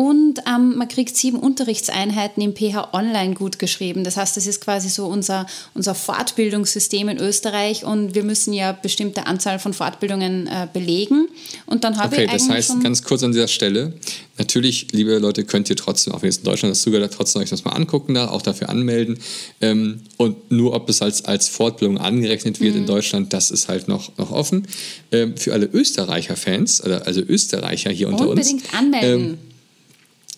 Und 0.00 0.38
ähm, 0.49 0.79
man 0.79 0.88
kriegt 0.88 1.14
sieben 1.14 1.38
Unterrichtseinheiten 1.38 2.43
im 2.43 2.55
PH 2.55 2.94
Online 2.94 3.35
gut 3.35 3.58
geschrieben. 3.58 4.02
Das 4.02 4.17
heißt, 4.17 4.35
das 4.35 4.47
ist 4.47 4.62
quasi 4.62 4.88
so 4.88 5.05
unser, 5.05 5.44
unser 5.75 5.94
Fortbildungssystem 5.94 7.11
in 7.11 7.19
Österreich 7.19 7.85
und 7.85 8.14
wir 8.14 8.23
müssen 8.23 8.55
ja 8.55 8.73
bestimmte 8.73 9.26
Anzahl 9.26 9.58
von 9.58 9.75
Fortbildungen 9.75 10.47
äh, 10.47 10.67
belegen. 10.73 11.29
Und 11.67 11.85
dann 11.85 11.99
habe 11.99 12.14
okay, 12.14 12.25
ich 12.25 12.31
das 12.31 12.49
heißt, 12.49 12.82
ganz 12.82 13.02
kurz 13.02 13.23
an 13.25 13.32
dieser 13.32 13.47
Stelle, 13.47 13.93
natürlich, 14.38 14.87
liebe 14.93 15.19
Leute, 15.19 15.44
könnt 15.44 15.69
ihr 15.69 15.76
trotzdem, 15.76 16.14
auch 16.14 16.23
wenn 16.23 16.31
es 16.31 16.38
in 16.38 16.44
Deutschland 16.44 16.73
das 16.73 16.81
zugehört, 16.81 17.12
trotzdem 17.14 17.43
euch 17.43 17.50
das 17.50 17.67
mal 17.67 17.73
angucken, 17.73 18.14
da, 18.14 18.29
auch 18.29 18.41
dafür 18.41 18.70
anmelden. 18.70 19.19
Ähm, 19.61 20.00
und 20.17 20.50
nur 20.50 20.73
ob 20.73 20.88
es 20.88 21.02
als, 21.02 21.26
als 21.26 21.49
Fortbildung 21.49 21.99
angerechnet 21.99 22.58
wird 22.62 22.73
mhm. 22.75 22.81
in 22.81 22.87
Deutschland, 22.87 23.35
das 23.35 23.50
ist 23.50 23.69
halt 23.69 23.87
noch, 23.87 24.17
noch 24.17 24.31
offen. 24.31 24.67
Ähm, 25.12 25.37
für 25.37 25.52
alle 25.52 25.67
Österreicher-Fans, 25.67 26.81
also 26.81 27.20
Österreicher 27.20 27.91
hier 27.91 28.08
unter 28.08 28.31
Unbedingt 28.31 28.62
uns. 28.62 28.73
Unbedingt 28.73 29.05
anmelden. 29.05 29.50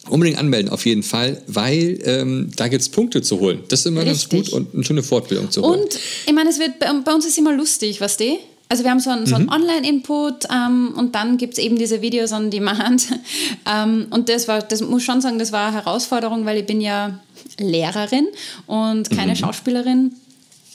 Unbedingt 0.09 0.39
anmelden, 0.39 0.69
auf 0.69 0.85
jeden 0.85 1.05
Fall, 1.05 1.41
weil 1.47 1.99
ähm, 2.05 2.51
da 2.57 2.67
gibt 2.67 2.83
es 2.83 2.89
Punkte 2.89 3.23
zu 3.23 3.39
holen. 3.39 3.61
Das 3.69 3.81
ist 3.81 3.87
immer 3.87 4.05
Richtig. 4.05 4.31
ganz 4.31 4.51
gut 4.51 4.53
und 4.53 4.75
eine 4.75 4.85
schöne 4.85 5.03
Fortbildung 5.03 5.51
zu 5.51 5.63
holen. 5.63 5.81
Und 5.81 5.99
ich 6.27 6.33
meine, 6.33 6.51
es 6.51 6.59
wird 6.59 6.81
bei, 6.81 6.93
bei 7.05 7.15
uns 7.15 7.25
ist 7.25 7.39
immer 7.39 7.55
lustig, 7.55 8.01
was 8.01 8.17
die? 8.17 8.39
Also 8.69 8.85
wir 8.85 8.91
haben 8.91 9.01
so 9.01 9.11
einen, 9.11 9.27
so 9.27 9.35
einen 9.35 9.45
mhm. 9.45 9.53
Online-Input 9.53 10.47
ähm, 10.51 10.95
und 10.97 11.15
dann 11.15 11.37
gibt 11.37 11.53
es 11.53 11.59
eben 11.59 11.77
diese 11.77 12.01
Videos 12.01 12.33
on 12.33 12.51
Demand. 12.51 13.07
ähm, 13.71 14.07
und 14.09 14.31
das 14.31 14.49
war, 14.49 14.63
das 14.63 14.81
muss 14.81 15.03
schon 15.03 15.21
sagen, 15.21 15.39
das 15.39 15.53
war 15.53 15.69
eine 15.69 15.77
Herausforderung, 15.77 16.47
weil 16.47 16.57
ich 16.57 16.67
bin 16.67 16.81
ja 16.81 17.21
Lehrerin 17.59 18.27
und 18.67 19.11
keine 19.11 19.33
mhm. 19.33 19.37
Schauspielerin. 19.37 20.13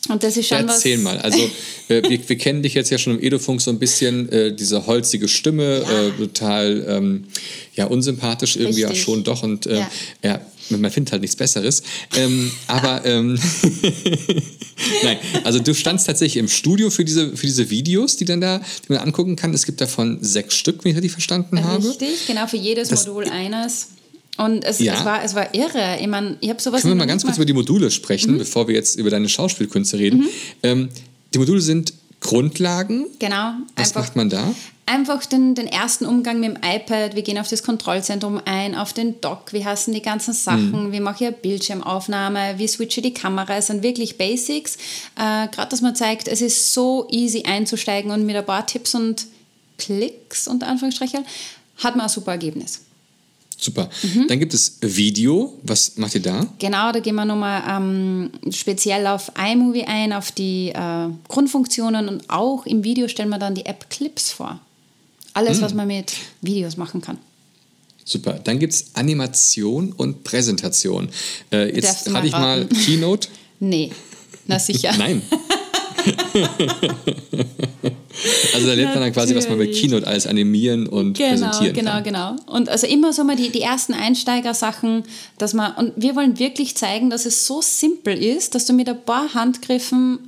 Und 0.09 0.23
das 0.23 0.37
ist 0.37 0.47
schon 0.47 0.59
ja, 0.59 0.73
Erzähl 0.73 0.97
was 0.97 1.03
mal. 1.03 1.17
Also, 1.19 1.39
äh, 1.89 2.01
wir, 2.09 2.29
wir, 2.29 2.37
kennen 2.37 2.63
dich 2.63 2.73
jetzt 2.73 2.89
ja 2.89 2.97
schon 2.97 3.17
im 3.17 3.23
Edofunk 3.23 3.61
so 3.61 3.71
ein 3.71 3.79
bisschen, 3.79 4.29
äh, 4.29 4.53
diese 4.53 4.87
holzige 4.87 5.27
Stimme, 5.27 5.83
ja. 5.83 6.07
äh, 6.07 6.11
total 6.11 6.85
ähm, 6.87 7.25
ja, 7.75 7.85
unsympathisch 7.85 8.55
irgendwie 8.55 8.83
Richtig. 8.83 8.99
ja 8.99 9.03
schon 9.03 9.23
doch. 9.23 9.43
Und 9.43 9.65
äh, 9.65 9.79
ja. 9.79 9.89
ja. 10.23 10.41
man 10.69 10.91
findet 10.91 11.11
halt 11.11 11.21
nichts 11.21 11.35
Besseres. 11.35 11.83
Ähm, 12.15 12.51
aber 12.67 13.05
ähm, 13.05 13.39
nein, 15.03 15.17
also 15.43 15.59
du 15.59 15.73
standst 15.73 16.07
tatsächlich 16.07 16.37
im 16.37 16.47
Studio 16.47 16.89
für 16.89 17.05
diese, 17.05 17.35
für 17.35 17.45
diese 17.45 17.69
Videos, 17.69 18.17
die 18.17 18.25
dann 18.25 18.41
da, 18.41 18.59
die 18.59 18.93
man 18.93 19.01
angucken 19.01 19.35
kann. 19.35 19.53
Es 19.53 19.65
gibt 19.65 19.81
davon 19.81 20.19
sechs 20.21 20.55
Stück, 20.55 20.83
wenn 20.83 20.91
ich 20.91 20.97
richtig 20.97 21.11
verstanden 21.11 21.57
Richtig, 21.57 21.71
habe. 21.71 21.89
Richtig, 21.89 22.27
genau, 22.27 22.47
für 22.47 22.57
jedes 22.57 22.89
das, 22.89 23.07
Modul 23.07 23.25
eines. 23.29 23.87
Und 24.37 24.63
es, 24.63 24.79
ja. 24.79 24.93
es, 24.93 25.05
war, 25.05 25.23
es 25.23 25.35
war 25.35 25.53
irre. 25.53 25.97
Ich 25.99 26.07
meine, 26.07 26.37
ich 26.41 26.49
habe 26.49 26.61
sowas. 26.61 26.81
Können 26.81 26.93
wir 26.93 26.97
mal 26.99 27.07
ganz 27.07 27.23
kurz 27.23 27.37
über 27.37 27.45
die 27.45 27.53
Module 27.53 27.89
sprechen, 27.91 28.33
mhm. 28.33 28.37
bevor 28.37 28.67
wir 28.67 28.75
jetzt 28.75 28.95
über 28.95 29.09
deine 29.09 29.29
Schauspielkünste 29.29 29.97
reden? 29.97 30.19
Mhm. 30.19 30.29
Ähm, 30.63 30.89
die 31.33 31.39
Module 31.39 31.59
sind 31.59 31.93
Grundlagen. 32.19 33.05
Genau. 33.19 33.53
Was 33.75 33.95
macht 33.95 34.15
man 34.15 34.29
da? 34.29 34.53
Einfach 34.85 35.25
den, 35.25 35.53
den 35.53 35.67
ersten 35.67 36.05
Umgang 36.05 36.39
mit 36.39 36.55
dem 36.55 36.57
iPad. 36.63 37.15
Wir 37.15 37.21
gehen 37.21 37.37
auf 37.37 37.49
das 37.49 37.61
Kontrollzentrum 37.61 38.41
ein, 38.45 38.73
auf 38.73 38.93
den 38.93 39.19
Dock. 39.19 39.51
Wie 39.51 39.65
heißen 39.65 39.93
die 39.93 40.01
ganzen 40.01 40.33
Sachen? 40.33 40.87
Mhm. 40.87 40.91
Wie 40.93 40.99
mache 40.99 41.23
ich 41.23 41.27
eine 41.27 41.35
Bildschirmaufnahme? 41.35 42.55
Wie 42.57 42.67
switche 42.67 43.01
die 43.01 43.13
Kamera? 43.13 43.57
Es 43.57 43.67
sind 43.67 43.83
wirklich 43.83 44.17
Basics. 44.17 44.77
Äh, 45.15 45.47
Gerade, 45.49 45.69
dass 45.69 45.81
man 45.81 45.95
zeigt, 45.95 46.27
es 46.27 46.41
ist 46.41 46.73
so 46.73 47.07
easy 47.11 47.43
einzusteigen 47.43 48.11
und 48.11 48.25
mit 48.25 48.35
ein 48.35 48.45
paar 48.45 48.65
Tipps 48.65 48.95
und 48.95 49.27
Klicks, 49.77 50.47
unter 50.47 50.67
Anführungsstrichen, 50.67 51.25
hat 51.77 51.95
man 51.95 52.05
ein 52.05 52.09
super 52.09 52.31
Ergebnis. 52.31 52.81
Super. 53.59 53.89
Mhm. 54.03 54.27
Dann 54.27 54.39
gibt 54.39 54.53
es 54.53 54.77
Video. 54.81 55.57
Was 55.63 55.97
macht 55.97 56.13
ihr 56.13 56.21
da? 56.21 56.45
Genau, 56.59 56.91
da 56.91 56.99
gehen 56.99 57.15
wir 57.15 57.25
nochmal 57.25 57.63
ähm, 57.67 58.29
speziell 58.51 59.07
auf 59.07 59.31
iMovie 59.35 59.85
ein, 59.85 60.13
auf 60.13 60.31
die 60.31 60.69
äh, 60.69 61.09
Grundfunktionen 61.27 62.07
und 62.07 62.29
auch 62.29 62.67
im 62.67 62.83
Video 62.83 63.07
stellen 63.07 63.29
wir 63.29 63.39
dann 63.39 63.55
die 63.55 63.65
App 63.65 63.89
Clips 63.89 64.31
vor. 64.31 64.59
Alles, 65.33 65.57
mhm. 65.57 65.61
was 65.63 65.73
man 65.73 65.87
mit 65.87 66.13
Videos 66.41 66.77
machen 66.77 67.01
kann. 67.01 67.17
Super. 68.05 68.39
Dann 68.43 68.59
gibt 68.59 68.73
es 68.73 68.85
Animation 68.93 69.91
und 69.91 70.23
Präsentation. 70.23 71.09
Äh, 71.51 71.75
jetzt 71.75 72.09
hatte 72.13 72.27
ich 72.27 72.33
mal 72.33 72.65
Keynote. 72.67 73.27
nee, 73.59 73.91
na 74.45 74.59
sicher. 74.59 74.93
Nein. 74.97 75.21
also 78.53 78.67
da 78.67 78.73
lernt 78.73 78.93
man 78.93 79.03
dann 79.03 79.13
quasi, 79.13 79.35
was 79.35 79.49
man 79.49 79.57
bei 79.57 79.67
Keynote 79.67 80.07
alles 80.07 80.27
animieren 80.27 80.87
und 80.87 81.17
genau, 81.17 81.29
präsentieren 81.29 81.73
genau, 81.73 81.91
kann. 81.91 82.03
Genau, 82.03 82.35
genau. 82.35 82.51
Und 82.51 82.69
also 82.69 82.87
immer 82.87 83.13
so 83.13 83.23
mal 83.23 83.35
die, 83.35 83.49
die 83.49 83.61
ersten 83.61 83.93
Einsteigersachen, 83.93 85.03
dass 85.37 85.53
man, 85.53 85.73
und 85.75 85.93
wir 85.95 86.15
wollen 86.15 86.39
wirklich 86.39 86.75
zeigen, 86.75 87.09
dass 87.09 87.25
es 87.25 87.45
so 87.45 87.61
simpel 87.61 88.21
ist, 88.21 88.55
dass 88.55 88.65
du 88.65 88.73
mit 88.73 88.89
ein 88.89 89.03
paar 89.03 89.33
Handgriffen 89.33 90.19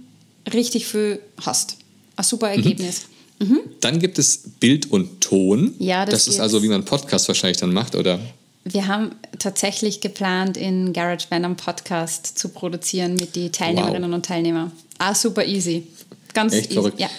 richtig 0.54 0.88
viel 0.88 1.20
hast. 1.46 1.78
Ein 2.16 2.24
super 2.24 2.48
mhm. 2.48 2.64
Ergebnis. 2.64 3.04
Mhm. 3.40 3.40
Mhm. 3.40 3.60
Dann 3.80 4.00
gibt 4.00 4.20
es 4.20 4.42
Bild 4.60 4.92
und 4.92 5.22
Ton. 5.22 5.74
Ja, 5.80 6.06
das, 6.06 6.26
das 6.26 6.36
ist 6.36 6.40
also, 6.42 6.62
wie 6.62 6.68
man 6.68 6.84
Podcast 6.84 7.28
wahrscheinlich 7.30 7.58
dann 7.58 7.74
macht, 7.74 7.96
oder? 7.96 8.20
Wir 8.64 8.88
haben 8.88 9.16
tatsächlich 9.40 10.02
geplant, 10.02 10.58
in 10.58 10.94
GarageBand 10.94 11.46
einen 11.46 11.56
Podcast 11.56 12.38
zu 12.38 12.50
produzieren 12.50 13.16
mit 13.16 13.36
den 13.36 13.52
Teilnehmerinnen 13.52 14.10
wow. 14.10 14.18
und 14.18 14.26
Teilnehmern. 14.26 14.72
Ah, 14.98 15.16
super 15.16 15.46
easy. 15.46 15.88
Ganz 16.34 16.54
Echt 16.54 16.66
easy. 16.66 16.74
verrückt. 16.74 17.00
Ja. 17.00 17.10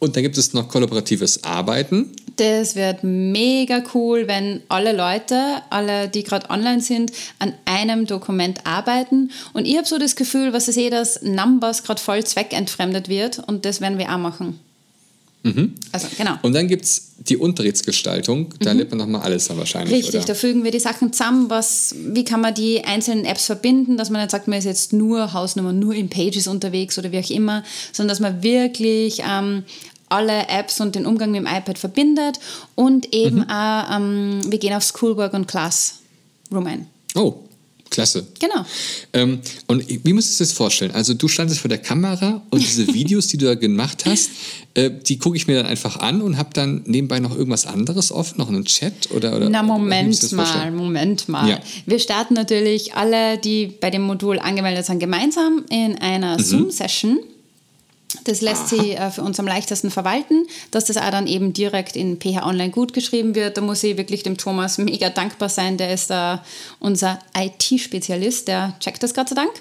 Und 0.00 0.16
dann 0.16 0.24
gibt 0.24 0.36
es 0.36 0.52
noch 0.52 0.68
kollaboratives 0.68 1.44
Arbeiten. 1.44 2.10
Das 2.36 2.74
wird 2.74 3.04
mega 3.04 3.82
cool, 3.94 4.26
wenn 4.26 4.62
alle 4.68 4.92
Leute, 4.92 5.62
alle, 5.70 6.08
die 6.08 6.24
gerade 6.24 6.50
online 6.50 6.80
sind, 6.80 7.12
an 7.38 7.54
einem 7.66 8.06
Dokument 8.06 8.66
arbeiten. 8.66 9.30
Und 9.52 9.66
ich 9.66 9.76
habe 9.76 9.86
so 9.86 9.98
das 9.98 10.16
Gefühl, 10.16 10.52
was 10.52 10.66
ich 10.66 10.74
sehe, 10.74 10.90
dass 10.90 11.22
Numbers 11.22 11.84
gerade 11.84 12.00
voll 12.00 12.24
zweckentfremdet 12.24 13.08
wird 13.08 13.38
und 13.38 13.64
das 13.64 13.80
werden 13.80 13.98
wir 13.98 14.12
auch 14.12 14.18
machen. 14.18 14.58
Mhm. 15.44 15.74
Also, 15.90 16.06
genau. 16.16 16.34
Und 16.42 16.52
dann 16.54 16.68
gibt 16.68 16.84
es 16.84 17.12
die 17.18 17.36
Unterrichtsgestaltung, 17.36 18.54
da 18.60 18.72
lernt 18.72 18.90
man 18.90 18.98
nochmal 18.98 19.22
alles 19.22 19.48
dann 19.48 19.56
wahrscheinlich. 19.58 19.92
Richtig, 20.04 20.16
oder? 20.16 20.24
da 20.26 20.34
fügen 20.34 20.62
wir 20.64 20.70
die 20.70 20.78
Sachen 20.80 21.12
zusammen, 21.12 21.50
was, 21.50 21.94
wie 21.98 22.24
kann 22.24 22.40
man 22.40 22.54
die 22.54 22.84
einzelnen 22.84 23.24
Apps 23.24 23.46
verbinden, 23.46 23.96
dass 23.96 24.10
man 24.10 24.20
nicht 24.20 24.30
sagt, 24.30 24.46
man 24.48 24.58
ist 24.58 24.64
jetzt 24.66 24.92
nur 24.92 25.32
Hausnummer, 25.32 25.72
nur 25.72 25.94
in 25.94 26.08
Pages 26.08 26.46
unterwegs 26.46 26.96
oder 26.98 27.10
wie 27.12 27.18
auch 27.18 27.30
immer, 27.30 27.64
sondern 27.92 28.08
dass 28.10 28.20
man 28.20 28.42
wirklich 28.42 29.22
ähm, 29.28 29.64
alle 30.08 30.48
Apps 30.48 30.80
und 30.80 30.94
den 30.94 31.06
Umgang 31.06 31.30
mit 31.32 31.40
dem 31.40 31.46
iPad 31.46 31.78
verbindet 31.78 32.38
und 32.74 33.12
eben 33.14 33.38
Mhm. 33.38 33.50
auch, 33.50 33.96
ähm, 33.96 34.40
wir 34.46 34.58
gehen 34.58 34.74
auf 34.74 34.84
Schoolwork 34.84 35.32
und 35.34 35.48
Classroom 35.48 36.66
ein. 36.66 36.86
Oh, 37.14 37.34
klasse. 37.92 38.26
Genau. 38.40 38.64
Ähm, 39.12 39.40
und 39.68 39.84
wie 39.88 40.12
musst 40.12 40.30
du 40.30 40.42
dir 40.44 40.48
das 40.48 40.52
vorstellen? 40.56 40.90
Also 40.90 41.14
du 41.14 41.28
standest 41.28 41.60
vor 41.60 41.68
der 41.68 41.78
Kamera 41.78 42.42
und 42.50 42.60
diese 42.66 42.92
Videos, 42.92 43.28
die 43.28 43.36
du 43.38 43.46
da 43.46 43.54
gemacht 43.54 44.04
hast, 44.06 44.30
äh, 44.74 44.90
die 44.90 45.18
gucke 45.18 45.36
ich 45.36 45.46
mir 45.46 45.56
dann 45.56 45.66
einfach 45.66 45.96
an 46.00 46.20
und 46.22 46.38
habe 46.38 46.50
dann 46.54 46.82
nebenbei 46.86 47.20
noch 47.20 47.36
irgendwas 47.36 47.66
anderes 47.66 48.10
offen, 48.10 48.38
noch 48.38 48.48
einen 48.48 48.64
Chat 48.64 49.10
oder 49.12 49.36
oder. 49.36 49.48
Na, 49.48 49.62
Moment 49.62 50.32
mal? 50.32 50.70
Moment 50.72 51.28
mal. 51.28 51.48
Ja. 51.48 51.60
Wir 51.86 51.98
starten 52.00 52.34
natürlich 52.34 52.94
alle, 52.94 53.38
die 53.38 53.66
bei 53.66 53.90
dem 53.90 54.02
Modul 54.02 54.38
angemeldet 54.38 54.86
sind, 54.86 54.98
gemeinsam 54.98 55.64
in 55.70 55.96
einer 55.98 56.38
Mhm. 56.38 56.42
Zoom-Session. 56.42 57.18
Das 58.24 58.40
lässt 58.40 58.68
sich 58.68 58.98
äh, 58.98 59.10
für 59.10 59.22
uns 59.22 59.38
am 59.40 59.46
leichtesten 59.46 59.90
verwalten, 59.90 60.46
dass 60.70 60.86
das 60.86 60.96
auch 60.96 61.10
dann 61.10 61.26
eben 61.26 61.52
direkt 61.52 61.96
in 61.96 62.18
PH 62.20 62.46
Online 62.46 62.70
gut 62.70 62.92
geschrieben 62.92 63.34
wird. 63.34 63.56
Da 63.56 63.60
muss 63.60 63.82
ich 63.82 63.96
wirklich 63.96 64.22
dem 64.22 64.36
Thomas 64.36 64.78
mega 64.78 65.10
dankbar 65.10 65.48
sein. 65.48 65.76
Der 65.76 65.92
ist 65.92 66.10
da 66.10 66.44
unser 66.78 67.18
IT-Spezialist, 67.36 68.48
der 68.48 68.74
checkt 68.80 69.02
das 69.02 69.14
Gott 69.14 69.28
sei 69.28 69.36
Dank. 69.36 69.52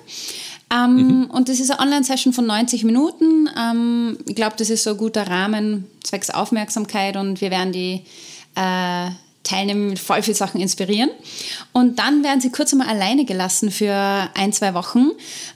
Ähm, 0.74 1.30
Und 1.32 1.50
das 1.50 1.60
ist 1.60 1.72
eine 1.72 1.82
Online-Session 1.82 2.34
von 2.34 2.46
90 2.46 2.84
Minuten. 2.84 3.50
Ähm, 3.58 4.18
ich 4.28 4.36
glaube, 4.36 4.56
das 4.58 4.70
ist 4.70 4.84
so 4.84 4.92
ein 4.92 4.98
guter 4.98 5.28
Rahmen 5.28 5.88
zwecks 6.04 6.30
Aufmerksamkeit 6.30 7.18
und 7.18 7.42
wir 7.42 7.52
werden 7.52 7.74
die 7.74 8.04
äh, 8.56 9.10
Teilnehmer 9.44 9.90
mit 9.90 10.00
voll 10.00 10.22
viel 10.22 10.36
Sachen 10.36 10.62
inspirieren. 10.62 11.10
Und 11.74 11.98
dann 12.00 12.24
werden 12.24 12.42
sie 12.42 12.52
kurz 12.52 12.72
einmal 12.74 12.88
alleine 12.88 13.26
gelassen 13.26 13.72
für 13.72 13.94
ein, 14.36 14.54
zwei 14.54 14.74
Wochen. 14.74 15.10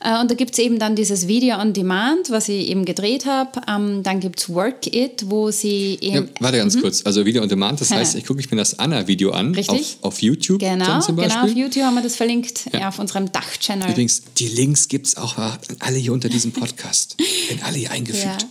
Äh, 0.04 0.18
Und 0.20 0.30
da 0.30 0.34
gibt 0.34 0.52
es 0.52 0.58
eben 0.58 0.78
dann 0.78 0.96
dieses 0.96 1.28
Video 1.28 1.58
on 1.58 1.72
Demand, 1.72 2.30
was 2.30 2.48
ich 2.48 2.68
eben 2.68 2.84
gedreht 2.84 3.26
habe. 3.26 3.60
Ähm, 3.68 4.02
Dann 4.02 4.20
gibt 4.20 4.40
es 4.40 4.48
Work 4.52 4.86
It, 4.94 5.24
wo 5.26 5.50
sie 5.50 5.98
Ja, 6.00 6.16
eben. 6.16 6.30
warte 6.40 6.58
ganz 6.58 6.80
kurz. 6.80 7.04
Also 7.06 7.24
Video 7.24 7.42
on 7.42 7.48
Demand, 7.48 7.80
das 7.80 7.90
heißt, 7.90 8.16
ich 8.16 8.26
gucke 8.26 8.42
mir 8.50 8.56
das 8.56 8.78
Anna-Video 8.78 9.30
an 9.30 9.54
Richtig. 9.54 9.98
auf, 10.00 10.14
auf 10.14 10.22
YouTube 10.22 10.58
Genau, 10.60 10.84
dann 10.84 11.02
zum 11.02 11.16
Beispiel. 11.16 11.34
genau, 11.40 11.50
auf 11.52 11.56
YouTube 11.56 11.84
haben 11.84 11.94
wir 11.94 12.02
das 12.02 12.16
verlinkt, 12.16 12.64
ja. 12.72 12.88
auf 12.88 12.98
unserem 12.98 13.30
Dach-Channel. 13.30 13.90
Übrigens, 13.90 14.22
die 14.38 14.48
Links 14.48 14.88
gibt 14.88 15.06
es 15.06 15.16
auch 15.16 15.36
an 15.38 15.58
alle 15.78 15.96
hier 15.98 16.12
unter 16.12 16.28
diesem 16.28 16.52
Podcast. 16.52 17.16
Werden 17.48 17.62
alle 17.64 17.76
hier 17.78 17.90
eingefügt. 17.92 18.42
Ja. 18.42 18.48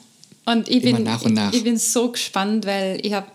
Und 0.54 0.70
ich 0.70 0.84
bin, 0.84 1.02
nach 1.04 1.24
und 1.24 1.34
nach. 1.34 1.52
Ich, 1.52 1.58
ich 1.60 1.64
bin 1.64 1.78
so 1.78 2.12
gespannt, 2.12 2.68
weil 2.68 3.00
ich 3.02 3.14
habe 3.14 3.26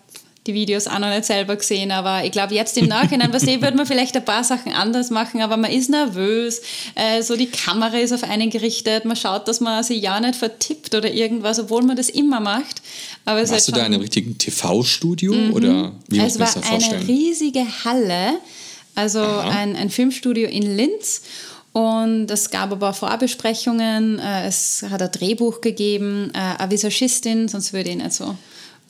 die 0.46 0.54
Videos 0.54 0.86
auch 0.86 0.98
noch 0.98 1.10
nicht 1.10 1.26
selber 1.26 1.56
gesehen, 1.56 1.90
aber 1.92 2.24
ich 2.24 2.32
glaube, 2.32 2.54
jetzt 2.54 2.76
im 2.78 2.86
Nachhinein, 2.88 3.30
was 3.32 3.42
ich, 3.42 3.60
würde 3.60 3.76
man 3.76 3.84
vielleicht 3.84 4.16
ein 4.16 4.24
paar 4.24 4.42
Sachen 4.42 4.72
anders 4.72 5.10
machen, 5.10 5.42
aber 5.42 5.58
man 5.58 5.70
ist 5.70 5.90
nervös, 5.90 6.62
äh, 6.94 7.22
so 7.22 7.36
die 7.36 7.46
Kamera 7.46 7.98
ist 7.98 8.12
auf 8.12 8.24
einen 8.24 8.48
gerichtet, 8.48 9.04
man 9.04 9.16
schaut, 9.16 9.48
dass 9.48 9.60
man 9.60 9.84
sich 9.84 10.02
ja 10.02 10.18
nicht 10.18 10.36
vertippt 10.36 10.94
oder 10.94 11.12
irgendwas, 11.12 11.58
obwohl 11.58 11.82
man 11.82 11.96
das 11.96 12.08
immer 12.08 12.40
macht. 12.40 12.80
Aber 13.26 13.40
es 13.40 13.50
Warst 13.50 13.68
du 13.68 13.72
ist 13.72 13.76
da 13.76 13.82
halt 13.82 13.88
in 13.88 13.94
einem 13.94 14.00
richtigen 14.00 14.38
TV-Studio 14.38 15.32
oder 15.52 15.92
wie 16.08 16.20
muss 16.20 16.32
es 16.32 16.38
man 16.38 16.46
das 16.46 16.56
war 16.56 16.62
da 16.62 16.68
eine 16.68 16.80
vorstellen? 16.80 17.06
riesige 17.06 17.66
Halle, 17.84 18.38
also 18.94 19.20
Aha. 19.20 19.50
ein, 19.50 19.76
ein 19.76 19.90
Filmstudio 19.90 20.48
in 20.48 20.74
Linz. 20.76 21.22
Und 21.72 22.28
es 22.30 22.50
gab 22.50 22.72
aber 22.72 22.92
Vorbesprechungen, 22.94 24.18
äh, 24.18 24.46
es 24.46 24.84
hat 24.90 25.02
ein 25.02 25.12
Drehbuch 25.12 25.60
gegeben, 25.60 26.32
äh, 26.34 26.60
eine 26.60 26.70
Visagistin, 26.70 27.46
sonst 27.46 27.72
würde 27.72 27.90
ich 27.90 27.96
nicht 27.96 28.12
so 28.12 28.34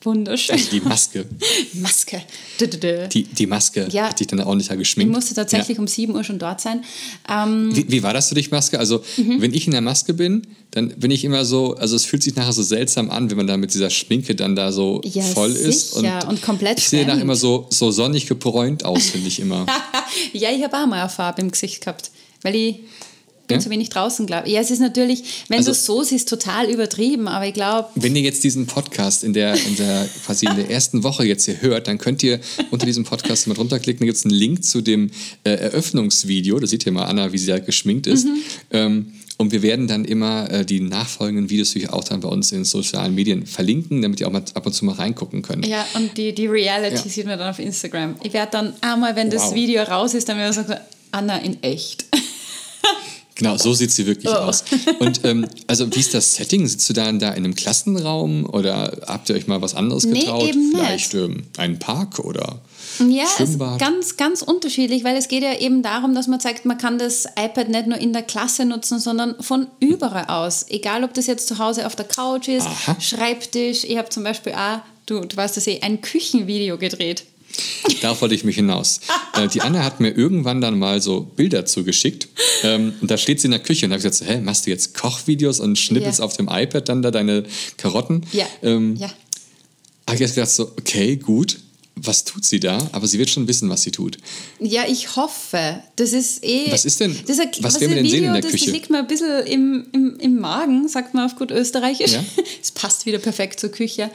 wunderschön. 0.02 0.54
Also 0.56 0.70
die 0.70 0.80
Maske. 0.80 1.26
Maske. 1.74 2.22
Dü, 2.60 2.66
dü, 2.68 2.78
dü. 2.78 3.08
Die, 3.08 3.24
die 3.24 3.46
Maske 3.46 3.88
Ja. 3.90 4.08
hat 4.08 4.20
dich 4.20 4.26
dann 4.26 4.40
ordentlicher 4.40 4.74
Ich 4.74 4.78
geschminkt. 4.80 5.12
musste 5.14 5.34
tatsächlich 5.34 5.78
um 5.78 5.86
7 5.86 6.14
Uhr 6.14 6.24
schon 6.24 6.38
dort 6.38 6.60
sein. 6.60 6.84
Ähm, 7.28 7.74
Wie, 7.74 7.90
wie 7.90 8.02
war 8.02 8.12
das 8.14 8.28
für 8.28 8.34
dich, 8.34 8.50
Maske? 8.50 8.78
Also, 8.78 9.02
Mhm. 9.16 9.40
wenn 9.42 9.54
ich 9.54 9.66
in 9.66 9.72
der 9.72 9.80
Maske 9.80 10.14
bin, 10.14 10.46
dann 10.70 10.90
bin 10.90 11.10
ich 11.10 11.24
immer 11.24 11.44
so, 11.44 11.74
also 11.74 11.96
es 11.96 12.04
fühlt 12.04 12.22
sich 12.22 12.34
nachher 12.36 12.52
so 12.52 12.62
seltsam 12.62 13.10
an, 13.10 13.28
wenn 13.30 13.36
man 13.36 13.46
da 13.46 13.56
mit 13.56 13.74
dieser 13.74 13.90
Schminke 13.90 14.34
dann 14.34 14.54
da 14.56 14.70
so 14.72 15.00
Ja, 15.04 15.22
voll 15.22 15.50
ist. 15.50 15.94
sicher. 15.94 16.28
Und 16.28 16.42
komplett 16.42 16.78
Ich 16.78 16.88
sehe 16.88 17.04
fremd. 17.04 17.20
immer 17.22 17.34
so, 17.36 17.66
so 17.70 17.90
sonnig 17.90 18.26
gebräunt 18.26 18.84
aus, 18.84 19.06
finde 19.10 19.28
ich 19.28 19.40
immer. 19.40 19.66
ja, 20.32 20.50
ich 20.50 20.62
habe 20.62 20.76
auch 20.76 20.86
mal 20.86 21.00
eine 21.00 21.08
Farbe 21.10 21.40
im 21.42 21.50
Gesicht 21.50 21.80
gehabt, 21.82 22.10
weil 22.42 22.54
ich 22.54 22.76
bin 23.50 23.58
Ja? 23.58 23.62
zu 23.64 23.70
wenig 23.70 23.90
draußen, 23.90 24.26
glaube 24.26 24.48
ich. 24.48 24.54
Ja, 24.54 24.60
es 24.60 24.70
ist 24.70 24.78
natürlich, 24.80 25.22
wenn 25.48 25.58
Also- 25.58 25.70
du 25.70 25.72
es 25.72 25.84
so 25.84 26.02
siehst, 26.02 26.28
total 26.28 26.70
übertrieben, 26.70 27.28
aber 27.28 27.46
ich 27.46 27.54
glaube, 27.54 27.88
Wenn 27.94 28.16
ihr 28.16 28.22
jetzt 28.22 28.42
diesen 28.44 28.66
Podcast 28.66 29.24
in 29.24 29.32
der, 29.32 29.54
in 29.54 29.76
der 29.76 30.08
quasi 30.26 30.46
in 30.46 30.56
der 30.56 30.70
ersten 30.70 31.02
Woche 31.02 31.24
jetzt 31.26 31.44
hier 31.44 31.60
hört, 31.60 31.86
dann 31.88 31.98
könnt 31.98 32.22
ihr 32.22 32.40
unter 32.70 32.86
diesem 32.86 33.04
Podcast 33.04 33.46
mal 33.46 33.54
drunter 33.54 33.78
klicken, 33.78 34.00
da 34.00 34.06
gibt 34.06 34.16
es 34.18 34.24
einen 34.24 34.34
Link 34.34 34.64
zu 34.64 34.80
dem 34.80 35.10
äh, 35.44 35.50
Eröffnungsvideo. 35.50 36.58
Da 36.58 36.66
seht 36.66 36.86
ihr 36.86 36.92
mal 36.92 37.04
Anna, 37.04 37.32
wie 37.32 37.38
sie 37.38 37.46
da 37.48 37.58
geschminkt 37.58 38.06
ist. 38.06 38.24
Mhm. 38.26 38.36
Ähm, 38.70 39.12
und 39.38 39.52
wir 39.52 39.62
werden 39.62 39.88
dann 39.88 40.04
immer 40.04 40.50
äh, 40.50 40.66
die 40.66 40.80
nachfolgenden 40.80 41.48
Videos 41.48 41.70
natürlich 41.70 41.88
auch 41.90 42.04
dann 42.04 42.20
bei 42.20 42.28
uns 42.28 42.52
in 42.52 42.58
den 42.58 42.64
sozialen 42.66 43.14
Medien 43.14 43.46
verlinken, 43.46 44.02
damit 44.02 44.20
ihr 44.20 44.28
auch 44.28 44.32
mal 44.32 44.42
ab 44.52 44.66
und 44.66 44.72
zu 44.74 44.84
mal 44.84 44.94
reingucken 44.96 45.40
könnt. 45.40 45.66
Ja, 45.66 45.86
und 45.94 46.18
die, 46.18 46.34
die 46.34 46.46
Reality 46.46 46.96
Ja. 46.96 47.02
sieht 47.10 47.24
man 47.26 47.38
dann 47.38 47.48
auf 47.48 47.58
Instagram. 47.58 48.16
Ich 48.22 48.34
werde 48.34 48.50
dann 48.52 48.74
einmal, 48.82 49.16
wenn 49.16 49.30
das 49.30 49.44
Wow. 49.46 49.54
Video 49.54 49.82
raus 49.82 50.12
ist, 50.12 50.28
dann 50.28 50.36
werde 50.36 50.50
ich 50.50 50.56
sagen, 50.66 50.78
Anna 51.12 51.38
in 51.38 51.62
echt. 51.62 52.04
Genau, 53.36 53.56
so 53.56 53.72
sieht 53.72 53.90
sie 53.90 54.06
wirklich 54.06 54.30
Oh. 54.32 54.36
aus. 54.36 54.64
Und 54.98 55.20
ähm, 55.24 55.46
also 55.66 55.90
wie 55.94 56.00
ist 56.00 56.12
das 56.12 56.34
Setting? 56.34 56.66
Sitzt 56.66 56.88
du 56.88 56.92
dann 56.92 57.18
da 57.18 57.30
in 57.30 57.44
einem 57.44 57.54
Klassenraum 57.54 58.44
oder 58.44 58.98
habt 59.06 59.30
ihr 59.30 59.36
euch 59.36 59.46
mal 59.46 59.62
was 59.62 59.74
anderes 59.74 60.04
Nee, 60.04 60.20
getraut? 60.20 60.48
eben 60.48 60.68
nicht. 60.70 60.76
Vielleicht 60.78 61.14
ähm, 61.14 61.42
einen 61.56 61.78
Park 61.78 62.18
oder 62.18 62.60
Ja, 62.98 63.22
es 63.24 63.30
ist 63.30 63.36
Schwimmbad? 63.36 63.78
ganz, 63.78 64.16
ganz 64.18 64.42
unterschiedlich, 64.42 65.04
weil 65.04 65.16
es 65.16 65.28
geht 65.28 65.42
ja 65.42 65.58
eben 65.58 65.82
darum, 65.82 66.14
dass 66.14 66.26
man 66.26 66.38
zeigt, 66.40 66.66
man 66.66 66.76
kann 66.76 66.98
das 66.98 67.24
iPad 67.38 67.70
nicht 67.70 67.86
nur 67.86 67.96
in 67.98 68.12
der 68.12 68.22
Klasse 68.22 68.66
nutzen, 68.66 68.98
sondern 68.98 69.36
von 69.40 69.68
überall 69.80 70.26
aus. 70.26 70.66
Egal, 70.68 71.02
ob 71.04 71.14
das 71.14 71.26
jetzt 71.26 71.48
zu 71.48 71.58
Hause 71.58 71.86
auf 71.86 71.96
der 71.96 72.06
Couch 72.06 72.48
ist, 72.48 72.66
Aha. 72.66 72.96
Schreibtisch. 73.00 73.84
Ich 73.84 73.96
habe 73.96 74.10
zum 74.10 74.22
Beispiel 74.24 74.52
auch, 74.52 74.80
du, 75.06 75.20
du 75.20 75.36
weißt 75.36 75.56
das 75.56 75.66
eh, 75.66 75.80
ein 75.80 76.02
Küchenvideo 76.02 76.76
gedreht. 76.76 77.24
Darauf 78.00 78.20
wollte 78.22 78.34
ich 78.34 78.44
mich 78.44 78.56
hinaus. 78.56 79.00
äh, 79.34 79.48
die 79.48 79.60
Anna 79.60 79.84
hat 79.84 80.00
mir 80.00 80.10
irgendwann 80.10 80.60
dann 80.60 80.78
mal 80.78 81.00
so 81.02 81.20
Bilder 81.22 81.66
zugeschickt. 81.66 82.28
Ähm, 82.62 82.94
und 83.00 83.10
da 83.10 83.16
steht 83.18 83.40
sie 83.40 83.46
in 83.46 83.50
der 83.52 83.60
Küche 83.60 83.86
und 83.86 83.90
da 83.90 83.94
habe 83.96 84.06
ich 84.06 84.10
gesagt, 84.10 84.28
so, 84.30 84.34
hä, 84.34 84.40
machst 84.40 84.66
du 84.66 84.70
jetzt 84.70 84.94
Kochvideos 84.94 85.60
und 85.60 85.78
schnippelst 85.78 86.18
Ja. 86.20 86.24
auf 86.24 86.36
dem 86.36 86.48
iPad 86.50 86.88
dann 86.88 87.02
da 87.02 87.10
deine 87.10 87.44
Karotten? 87.76 88.24
Ja, 88.32 88.46
Ähm, 88.62 88.96
ja. 88.96 89.08
Habe 90.06 90.14
ich 90.14 90.20
jetzt 90.20 90.34
gedacht 90.34 90.50
so, 90.50 90.64
okay, 90.78 91.16
gut. 91.16 91.58
Was 92.02 92.24
tut 92.24 92.46
sie 92.46 92.60
da? 92.60 92.78
Aber 92.92 93.06
sie 93.06 93.18
wird 93.18 93.28
schon 93.28 93.46
wissen, 93.46 93.68
was 93.68 93.82
sie 93.82 93.90
tut. 93.90 94.16
Ja, 94.58 94.84
ich 94.88 95.16
hoffe. 95.16 95.82
Das 95.96 96.12
ist 96.14 96.42
eh. 96.42 96.72
Was 96.72 96.86
ist 96.86 96.98
denn- 96.98 97.14
Das 97.26 97.36
ist 97.36 97.40
ein, 97.40 97.50
was 97.60 97.74
ist 97.74 97.80
werden 97.82 97.90
wir 97.90 97.96
denn 98.02 98.06
sehen 98.10 98.14
in 98.14 98.20
Video, 98.22 98.32
der 98.32 98.40
das, 98.42 98.50
Küche? 98.52 98.64
Das 98.66 98.72
liegt 98.74 98.90
mir 98.90 98.98
ein 99.00 99.06
bisschen 99.06 99.46
im, 99.46 99.86
im, 99.92 100.16
im 100.18 100.38
Magen, 100.40 100.88
sagt 100.88 101.12
man 101.12 101.26
auf 101.26 101.36
gut 101.36 101.50
Österreichisch. 101.50 102.12
Ja? 102.12 102.24
Es 102.62 102.70
passt 102.70 103.04
wieder 103.04 103.18
perfekt 103.18 103.60
zur 103.60 103.70
Küche. 103.70 104.10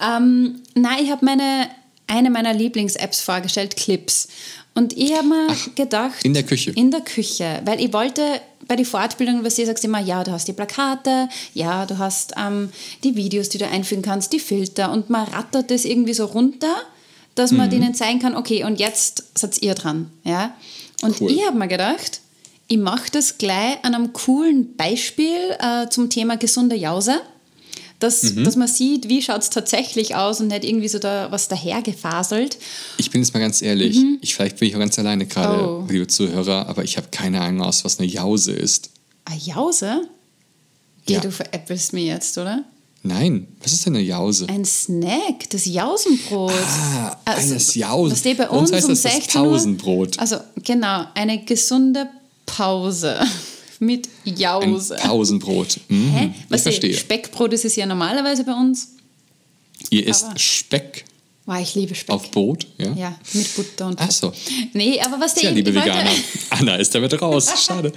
Ähm, 0.00 0.60
nein, 0.76 0.98
ich 1.02 1.10
habe 1.10 1.24
meine, 1.24 1.68
eine 2.14 2.30
meiner 2.30 2.54
Lieblings-Apps 2.54 3.20
vorgestellt, 3.20 3.76
Clips. 3.76 4.28
Und 4.74 4.96
ich 4.96 5.14
habe 5.16 5.28
mir 5.28 5.46
gedacht. 5.74 6.24
in 6.24 6.34
der 6.34 6.42
Küche? 6.42 6.70
In 6.72 6.90
der 6.90 7.00
Küche. 7.00 7.60
Weil 7.64 7.80
ich 7.80 7.92
wollte 7.92 8.22
bei 8.66 8.76
den 8.76 8.84
Fortbildungen, 8.86 9.44
was 9.44 9.54
du 9.56 9.64
sagst 9.66 9.84
immer, 9.84 10.00
ja, 10.00 10.24
du 10.24 10.32
hast 10.32 10.48
die 10.48 10.52
Plakate, 10.52 11.28
ja, 11.54 11.86
du 11.86 11.98
hast 11.98 12.32
ähm, 12.36 12.70
die 13.04 13.14
Videos, 13.14 13.48
die 13.50 13.58
du 13.58 13.66
einfügen 13.68 14.02
kannst, 14.02 14.32
die 14.32 14.40
Filter 14.40 14.90
und 14.90 15.10
man 15.10 15.26
rattert 15.28 15.70
das 15.70 15.84
irgendwie 15.84 16.14
so 16.14 16.24
runter, 16.26 16.74
dass 17.34 17.50
Mhm. 17.52 17.56
man 17.58 17.70
denen 17.70 17.94
zeigen 17.94 18.18
kann, 18.20 18.34
okay, 18.36 18.64
und 18.64 18.78
jetzt 18.80 19.24
seid 19.38 19.60
ihr 19.62 19.74
dran. 19.74 20.10
Ja? 20.24 20.54
Und 21.02 21.20
Cool. 21.20 21.30
ich 21.30 21.44
habe 21.46 21.56
mir 21.58 21.68
gedacht, 21.68 22.20
ich 22.66 22.78
mache 22.78 23.10
das 23.12 23.38
gleich 23.38 23.76
an 23.82 23.94
einem 23.94 24.12
coolen 24.12 24.74
Beispiel 24.76 25.36
äh, 25.60 25.88
zum 25.90 26.08
Thema 26.10 26.36
gesunde 26.36 26.74
Jause. 26.76 27.20
Dass, 28.00 28.22
Mhm. 28.22 28.44
dass 28.44 28.56
man 28.56 28.68
sieht, 28.68 29.08
wie 29.08 29.22
schaut 29.22 29.42
es 29.42 29.50
tatsächlich 29.50 30.14
aus 30.14 30.40
und 30.40 30.48
nicht 30.48 30.64
irgendwie 30.64 30.88
so 30.88 30.98
da 30.98 31.30
was 31.30 31.48
dahergefaselt. 31.48 32.58
Ich 32.98 33.10
bin 33.10 33.22
jetzt 33.22 33.32
mal 33.32 33.40
ganz 33.40 33.62
ehrlich, 33.62 33.98
ich, 34.20 34.34
vielleicht 34.34 34.58
bin 34.58 34.68
ich 34.68 34.74
auch 34.74 34.80
ganz 34.80 34.98
alleine 34.98 35.26
gerade, 35.26 35.62
Mhm. 35.62 35.68
Oh. 35.68 35.86
liebe 35.88 36.06
Zuhörer, 36.06 36.68
aber 36.68 36.84
ich 36.84 36.96
habe 36.96 37.06
keine 37.10 37.40
Ahnung 37.40 37.62
aus, 37.66 37.84
was 37.84 37.98
eine 37.98 38.08
Jause 38.08 38.52
ist. 38.52 38.90
Eine 39.24 39.38
Jause? 39.40 40.02
Geh, 41.06 41.14
Ja. 41.14 41.20
du 41.20 41.30
veräppelst 41.30 41.92
mir 41.92 42.04
jetzt, 42.04 42.36
oder? 42.36 42.64
Nein, 43.06 43.46
was 43.62 43.72
ist 43.72 43.84
denn 43.86 43.94
eine 43.94 44.02
Jause? 44.04 44.46
Ein 44.48 44.64
Snack, 44.64 45.48
das 45.50 45.66
Jausenbrot. 45.66 46.52
Ah, 46.52 47.16
eines 47.26 47.74
Jausen. 47.74 48.12
Was 48.12 48.18
steht 48.20 48.38
bei 48.38 48.46
Bei 48.46 48.50
uns 48.50 48.70
uns 48.70 48.72
heißt 48.72 48.84
um 48.86 48.90
das 48.94 49.02
das 49.02 49.12
16 49.12 49.40
Uhr? 49.42 49.48
Pausenbrot. 49.50 50.18
Also 50.18 50.36
genau, 50.62 51.04
eine 51.14 51.44
gesunde 51.44 52.08
Pause 52.46 53.20
mit 53.84 54.08
Ein 54.26 54.36
Jause. 54.36 54.96
Pausenbrot. 54.96 55.80
Mhm, 55.88 56.10
Hä? 56.10 56.30
ich 56.34 56.50
Was 56.50 56.62
verstehe. 56.62 56.94
Speckbrot 56.94 57.52
ist 57.52 57.64
es 57.64 57.76
ja 57.76 57.86
normalerweise 57.86 58.44
bei 58.44 58.52
uns. 58.52 58.90
Ihr 59.90 60.06
isst 60.06 60.38
Speck 60.40 61.04
Wow, 61.46 61.60
ich 61.60 61.74
liebe 61.74 61.94
Speck. 61.94 62.14
auf 62.14 62.30
Brot, 62.30 62.66
ja? 62.78 62.92
Ja, 62.94 63.18
mit 63.34 63.54
Butter 63.54 63.86
und 63.86 64.00
Ach 64.00 64.10
so. 64.10 64.32
Nee, 64.72 64.98
aber 65.00 65.20
was 65.20 65.34
Tja, 65.34 65.50
ich, 65.50 65.56
liebe 65.56 65.70
ich 65.70 65.76
Veganer. 65.76 66.10
Anna 66.50 66.76
ist 66.76 66.94
damit 66.94 67.20
raus. 67.20 67.52
Schade. 67.62 67.92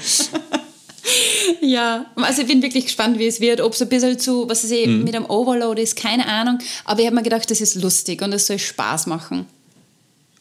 ja, 1.62 2.06
also 2.18 2.42
ich 2.42 2.48
bin 2.48 2.62
wirklich 2.62 2.86
gespannt, 2.86 3.18
wie 3.20 3.26
es 3.26 3.40
wird. 3.40 3.62
Ob 3.62 3.72
es 3.72 3.82
ein 3.82 3.88
bisschen 3.88 4.20
zu, 4.20 4.50
was 4.50 4.66
weiß 4.66 4.72
ich, 4.72 4.88
mhm. 4.88 5.04
mit 5.06 5.16
einem 5.16 5.26
Overload 5.28 5.82
ist, 5.82 5.96
keine 5.96 6.28
Ahnung. 6.28 6.60
Aber 6.84 7.00
ich 7.00 7.06
habe 7.06 7.16
mir 7.16 7.24
gedacht, 7.24 7.50
das 7.50 7.62
ist 7.62 7.76
lustig 7.76 8.22
und 8.22 8.34
es 8.34 8.48
soll 8.48 8.60
Spaß 8.60 9.06
machen. 9.06 9.46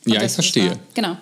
Und 0.05 0.13
ja, 0.13 0.23
ich 0.25 0.33
verstehe. 0.33 0.77
Genau. 0.95 1.17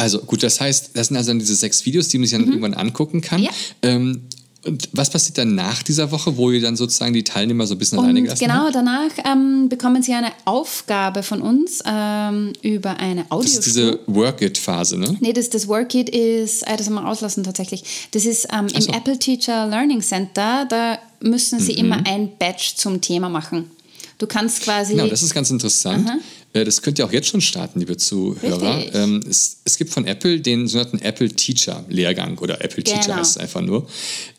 Also 0.00 0.20
gut, 0.20 0.42
das 0.42 0.60
heißt, 0.60 0.90
das 0.94 1.08
sind 1.08 1.16
also 1.16 1.32
diese 1.34 1.54
sechs 1.54 1.84
Videos, 1.84 2.08
die 2.08 2.18
man 2.18 2.26
sich 2.26 2.32
dann 2.32 2.46
mhm. 2.46 2.52
irgendwann 2.52 2.74
angucken 2.74 3.20
kann. 3.20 3.42
Ja. 3.42 3.50
Ähm, 3.82 4.22
und 4.66 4.90
was 4.92 5.08
passiert 5.08 5.38
dann 5.38 5.54
nach 5.54 5.82
dieser 5.82 6.10
Woche, 6.10 6.36
wo 6.36 6.50
ihr 6.50 6.60
dann 6.60 6.76
sozusagen 6.76 7.14
die 7.14 7.24
Teilnehmer 7.24 7.66
so 7.66 7.74
ein 7.74 7.78
bisschen 7.78 7.98
und 7.98 8.04
alleine 8.04 8.22
gelassen 8.22 8.44
Genau, 8.44 8.64
habt? 8.64 8.74
danach 8.74 9.10
ähm, 9.24 9.70
bekommen 9.70 10.02
sie 10.02 10.12
eine 10.12 10.32
Aufgabe 10.44 11.22
von 11.22 11.40
uns 11.40 11.82
ähm, 11.86 12.52
über 12.60 12.98
eine 12.98 13.24
Audio. 13.30 13.44
Das 13.44 13.54
ist 13.54 13.66
diese 13.66 14.00
Work-It-Phase, 14.06 14.98
ne? 14.98 15.16
Nee, 15.20 15.32
das, 15.32 15.48
das 15.48 15.66
Work-It 15.66 16.10
ist, 16.10 16.62
äh, 16.66 16.76
das 16.76 16.86
haben 16.86 16.94
wir 16.94 17.06
auslassen 17.06 17.42
tatsächlich. 17.42 17.84
Das 18.10 18.26
ist 18.26 18.48
ähm, 18.52 18.66
im 18.74 18.82
so. 18.82 18.92
Apple 18.92 19.18
Teacher 19.18 19.66
Learning 19.66 20.02
Center, 20.02 20.66
da 20.68 20.98
müssen 21.20 21.58
sie 21.58 21.72
mhm. 21.72 21.78
immer 21.78 22.06
ein 22.06 22.30
Badge 22.38 22.72
zum 22.76 23.00
Thema 23.00 23.30
machen. 23.30 23.70
Du 24.18 24.26
kannst 24.26 24.60
quasi. 24.60 24.92
Genau, 24.92 25.08
das 25.08 25.22
ist 25.22 25.32
ganz 25.32 25.50
interessant. 25.50 26.06
Aha. 26.06 26.18
Äh, 26.52 26.64
das 26.64 26.82
könnt 26.82 26.98
ihr 26.98 27.04
auch 27.04 27.12
jetzt 27.12 27.28
schon 27.28 27.40
starten, 27.40 27.80
liebe 27.80 27.96
Zuhörer. 27.96 28.94
Ähm, 28.94 29.20
es, 29.28 29.58
es, 29.64 29.76
gibt 29.78 29.90
von 29.90 30.06
Apple 30.06 30.40
den 30.40 30.66
sogenannten 30.66 30.98
Apple 30.98 31.28
Teacher 31.28 31.84
Lehrgang 31.88 32.38
oder 32.38 32.64
Apple 32.64 32.82
Teacher 32.82 33.00
genau. 33.00 33.16
heißt 33.16 33.32
es 33.32 33.36
einfach 33.36 33.60
nur. 33.60 33.86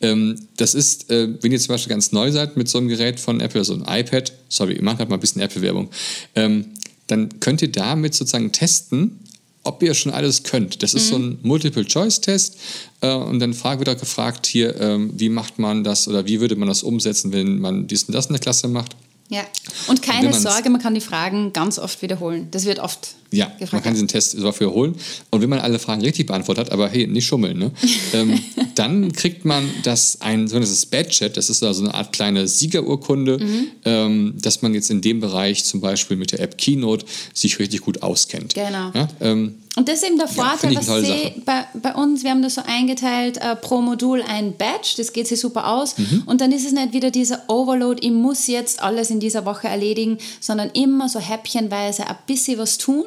Ähm, 0.01 0.35
das 0.57 0.73
ist, 0.73 1.09
äh, 1.09 1.29
wenn 1.41 1.51
ihr 1.51 1.59
zum 1.59 1.73
Beispiel 1.73 1.91
ganz 1.91 2.11
neu 2.11 2.31
seid 2.31 2.57
mit 2.57 2.69
so 2.69 2.77
einem 2.77 2.87
Gerät 2.87 3.19
von 3.19 3.39
Apple, 3.39 3.63
so 3.63 3.73
ein 3.73 3.85
iPad, 3.87 4.31
sorry, 4.49 4.73
ich 4.73 4.81
mache 4.81 4.97
gerade 4.97 5.09
mal 5.09 5.17
ein 5.17 5.21
bisschen 5.21 5.41
Apple-Werbung, 5.41 5.89
ähm, 6.35 6.65
dann 7.07 7.39
könnt 7.39 7.61
ihr 7.61 7.71
damit 7.71 8.13
sozusagen 8.13 8.51
testen, 8.51 9.19
ob 9.63 9.83
ihr 9.83 9.93
schon 9.93 10.11
alles 10.11 10.43
könnt. 10.43 10.81
Das 10.81 10.93
ist 10.93 11.07
mhm. 11.07 11.09
so 11.09 11.19
ein 11.19 11.39
Multiple-Choice-Test 11.43 12.57
äh, 13.01 13.13
und 13.13 13.39
dann 13.39 13.53
wird 13.53 13.89
auch 13.89 13.97
gefragt 13.97 14.47
hier, 14.47 14.79
ähm, 14.79 15.13
wie 15.15 15.29
macht 15.29 15.59
man 15.59 15.83
das 15.83 16.07
oder 16.07 16.25
wie 16.25 16.39
würde 16.39 16.55
man 16.55 16.67
das 16.67 16.83
umsetzen, 16.83 17.31
wenn 17.31 17.59
man 17.59 17.87
dies 17.87 18.03
und 18.03 18.13
das 18.13 18.27
in 18.27 18.33
der 18.33 18.41
Klasse 18.41 18.67
macht. 18.67 18.95
Ja, 19.31 19.45
und 19.87 20.01
keine 20.01 20.33
Sorge, 20.33 20.69
man 20.69 20.81
kann 20.81 20.93
die 20.93 20.99
Fragen 20.99 21.53
ganz 21.53 21.79
oft 21.79 22.01
wiederholen. 22.01 22.49
Das 22.51 22.65
wird 22.65 22.79
oft 22.79 23.15
ja, 23.31 23.45
gefragt. 23.45 23.71
man 23.71 23.81
kann 23.81 23.93
diesen 23.93 24.09
Test 24.09 24.31
so 24.31 24.53
wiederholen. 24.59 24.93
Und 25.29 25.41
wenn 25.41 25.49
man 25.49 25.59
alle 25.59 25.79
Fragen 25.79 26.01
richtig 26.01 26.25
beantwortet 26.25 26.65
hat, 26.65 26.73
aber 26.73 26.89
hey, 26.89 27.07
nicht 27.07 27.27
schummeln, 27.27 27.57
ne? 27.57 27.71
ähm, 28.11 28.37
dann 28.75 29.13
kriegt 29.13 29.45
man 29.45 29.69
das 29.83 30.19
ein 30.19 30.49
sogenanntes 30.49 30.85
Badge, 30.85 31.29
das 31.29 31.49
ist 31.49 31.63
also 31.63 31.81
eine 31.83 31.93
Art 31.93 32.11
kleine 32.11 32.45
Siegerurkunde, 32.45 33.37
mhm. 33.37 33.67
ähm, 33.85 34.33
dass 34.37 34.61
man 34.61 34.73
jetzt 34.73 34.91
in 34.91 34.99
dem 34.99 35.21
Bereich 35.21 35.63
zum 35.63 35.79
Beispiel 35.79 36.17
mit 36.17 36.33
der 36.33 36.41
App 36.41 36.57
Keynote 36.57 37.05
sich 37.33 37.57
richtig 37.57 37.79
gut 37.79 38.03
auskennt. 38.03 38.53
Genau. 38.53 38.91
Ja, 38.93 39.07
ähm, 39.21 39.55
und 39.77 39.87
das 39.87 40.01
ist 40.01 40.07
eben 40.07 40.17
der 40.17 40.27
Vorteil, 40.27 40.73
ja, 40.73 40.79
was 40.79 40.87
sie 40.87 41.41
bei, 41.45 41.65
bei, 41.81 41.95
uns, 41.95 42.23
wir 42.23 42.31
haben 42.31 42.41
das 42.41 42.55
so 42.55 42.61
eingeteilt, 42.65 43.37
äh, 43.37 43.55
pro 43.55 43.81
Modul 43.81 44.21
ein 44.21 44.57
Badge, 44.57 44.95
das 44.97 45.13
geht 45.13 45.27
sich 45.27 45.39
super 45.39 45.67
aus. 45.67 45.97
Mhm. 45.97 46.23
Und 46.25 46.41
dann 46.41 46.51
ist 46.51 46.65
es 46.65 46.73
nicht 46.73 46.91
wieder 46.91 47.09
dieser 47.09 47.43
Overload, 47.47 48.05
ich 48.05 48.11
muss 48.11 48.47
jetzt 48.47 48.83
alles 48.83 49.09
in 49.09 49.21
dieser 49.21 49.45
Woche 49.45 49.69
erledigen, 49.69 50.17
sondern 50.41 50.71
immer 50.71 51.07
so 51.07 51.19
häppchenweise 51.19 52.05
ein 52.05 52.17
bisschen 52.27 52.57
was 52.57 52.77
tun. 52.77 53.05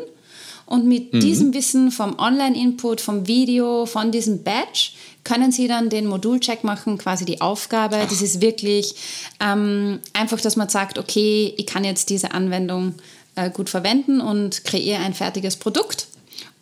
Und 0.65 0.87
mit 0.87 1.13
mhm. 1.13 1.21
diesem 1.21 1.53
Wissen 1.53 1.91
vom 1.91 2.19
Online-Input, 2.19 3.03
vom 3.03 3.27
Video, 3.27 3.85
von 3.85 4.11
diesem 4.11 4.43
Badge, 4.43 4.93
können 5.23 5.53
Sie 5.53 5.69
dann 5.69 5.91
den 5.91 6.07
Modulcheck 6.07 6.65
machen, 6.65 6.97
quasi 6.97 7.27
die 7.27 7.43
Aufgabe. 7.43 7.99
Ach. 8.03 8.09
Das 8.09 8.23
ist 8.23 8.41
wirklich 8.41 8.95
ähm, 9.39 10.01
einfach, 10.15 10.41
dass 10.41 10.57
man 10.57 10.71
sagt, 10.71 10.99
okay, 10.99 11.53
ich 11.59 11.67
kann 11.67 11.85
jetzt 11.85 12.09
diese 12.09 12.33
Anwendung 12.33 12.95
äh, 13.35 13.51
gut 13.51 13.69
verwenden 13.69 14.23
und 14.23 14.65
kreiere 14.65 15.03
ein 15.03 15.13
fertiges 15.13 15.57
Produkt. 15.57 16.07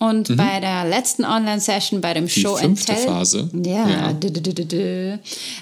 Und 0.02 0.30
mhm. 0.30 0.36
bei 0.36 0.58
der 0.58 0.84
letzten 0.84 1.24
Online-Session, 1.24 2.00
bei 2.00 2.12
dem 2.12 2.26
Die 2.26 2.40
Show 2.40 2.56
and 2.56 2.84
Tell. 2.84 2.96
Phase. 2.96 3.48
Ja, 3.64 3.88
ja. 3.88 4.12
D 4.12 4.30
-d 4.30 4.40
-d 4.40 5.18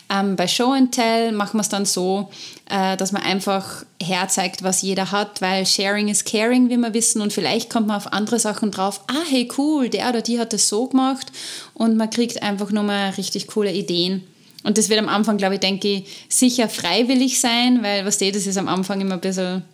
ähm, 0.09 0.35
bei 0.35 0.49
Show 0.49 0.73
and 0.73 0.93
Tell 0.93 1.33
machen 1.33 1.59
wir 1.59 1.61
es 1.61 1.69
dann 1.69 1.85
so, 1.85 2.31
äh, 2.71 2.97
dass 2.97 3.13
man 3.13 3.21
einfach 3.21 3.85
herzeigt, 4.03 4.63
was 4.63 4.81
jeder 4.81 5.13
hat, 5.13 5.43
weil 5.43 5.67
Sharing 5.67 6.09
is 6.09 6.25
Caring, 6.25 6.71
wie 6.71 6.79
wir 6.79 6.95
wissen. 6.95 7.21
Und 7.21 7.35
vielleicht 7.35 7.69
kommt 7.69 7.87
man 7.87 7.99
auf 7.99 8.15
andere 8.15 8.39
Sachen 8.39 8.71
drauf. 8.71 9.03
Ah, 9.09 9.27
hey, 9.29 9.47
cool, 9.59 9.91
der 9.91 10.09
oder 10.09 10.23
die 10.23 10.41
hat 10.41 10.55
das 10.55 10.71
so 10.71 10.87
gemacht. 10.87 11.27
Und 11.75 11.99
man 11.99 12.09
kriegt 12.09 12.43
einfach 12.43 12.71
nochmal 12.71 13.11
richtig 13.11 13.47
coole 13.47 13.75
Ideen. 13.75 14.23
Und 14.65 14.79
das 14.79 14.89
wird 14.89 15.01
am 15.01 15.11
Anfang, 15.11 15.37
glaube 15.37 15.57
ich, 15.57 15.61
denke 15.61 15.87
ich, 15.87 16.05
sicher 16.31 16.71
freiwillig 16.71 17.41
sein, 17.41 17.83
weil 17.83 18.07
was 18.07 18.15
steht, 18.15 18.37
das 18.37 18.47
ist 18.47 18.57
am 18.57 18.69
Anfang 18.69 19.03
immer 19.03 19.17
ein 19.17 19.21
bisschen 19.21 19.65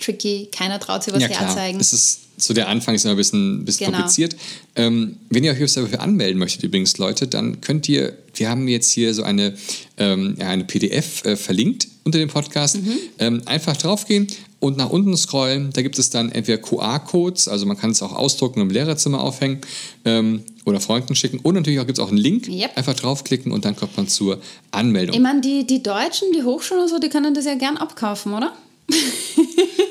tricky. 0.00 0.48
Keiner 0.50 0.80
traut 0.80 1.04
sich 1.04 1.14
was 1.14 1.22
ja, 1.22 1.28
herzeigen. 1.28 1.78
Es 1.80 1.92
ist 1.92 2.20
so 2.42 2.54
der 2.54 2.68
Anfang 2.68 2.94
ist 2.94 3.04
immer 3.04 3.14
ein 3.14 3.16
bisschen, 3.16 3.64
bisschen 3.64 3.86
genau. 3.86 3.98
kompliziert. 3.98 4.36
Ähm, 4.76 5.16
wenn 5.28 5.44
ihr 5.44 5.52
euch 5.52 5.72
dafür 5.72 6.00
anmelden 6.00 6.38
möchtet, 6.38 6.62
übrigens, 6.64 6.98
Leute, 6.98 7.26
dann 7.26 7.60
könnt 7.60 7.88
ihr, 7.88 8.16
wir 8.34 8.48
haben 8.48 8.66
jetzt 8.68 8.90
hier 8.90 9.14
so 9.14 9.22
eine, 9.22 9.54
ähm, 9.98 10.36
ja, 10.38 10.48
eine 10.48 10.64
PDF 10.64 11.24
äh, 11.24 11.36
verlinkt 11.36 11.88
unter 12.04 12.18
dem 12.18 12.28
Podcast. 12.28 12.76
Mhm. 12.76 12.98
Ähm, 13.18 13.42
einfach 13.46 13.76
draufgehen 13.76 14.26
und 14.58 14.76
nach 14.76 14.90
unten 14.90 15.16
scrollen. 15.16 15.70
Da 15.72 15.82
gibt 15.82 15.98
es 15.98 16.10
dann 16.10 16.32
entweder 16.32 16.58
QR-Codes, 16.58 17.48
also 17.48 17.66
man 17.66 17.76
kann 17.76 17.90
es 17.90 18.02
auch 18.02 18.12
ausdrucken 18.12 18.60
und 18.60 18.68
im 18.68 18.72
Lehrerzimmer 18.72 19.20
aufhängen 19.20 19.60
ähm, 20.04 20.42
oder 20.64 20.80
Freunden 20.80 21.14
schicken. 21.14 21.38
Und 21.40 21.54
natürlich 21.54 21.78
gibt 21.80 21.98
es 21.98 22.04
auch 22.04 22.08
einen 22.08 22.18
Link. 22.18 22.48
Yep. 22.48 22.76
Einfach 22.76 22.94
draufklicken 22.94 23.52
und 23.52 23.64
dann 23.64 23.76
kommt 23.76 23.96
man 23.96 24.08
zur 24.08 24.40
Anmeldung. 24.70 25.14
Ich 25.14 25.22
meine, 25.22 25.40
die, 25.40 25.66
die 25.66 25.82
Deutschen, 25.82 26.28
die 26.34 26.42
Hochschulen 26.42 26.84
und 26.84 26.88
so, 26.88 26.98
die 26.98 27.08
können 27.08 27.34
das 27.34 27.44
ja 27.44 27.54
gern 27.54 27.76
abkaufen, 27.76 28.32
oder? 28.32 28.52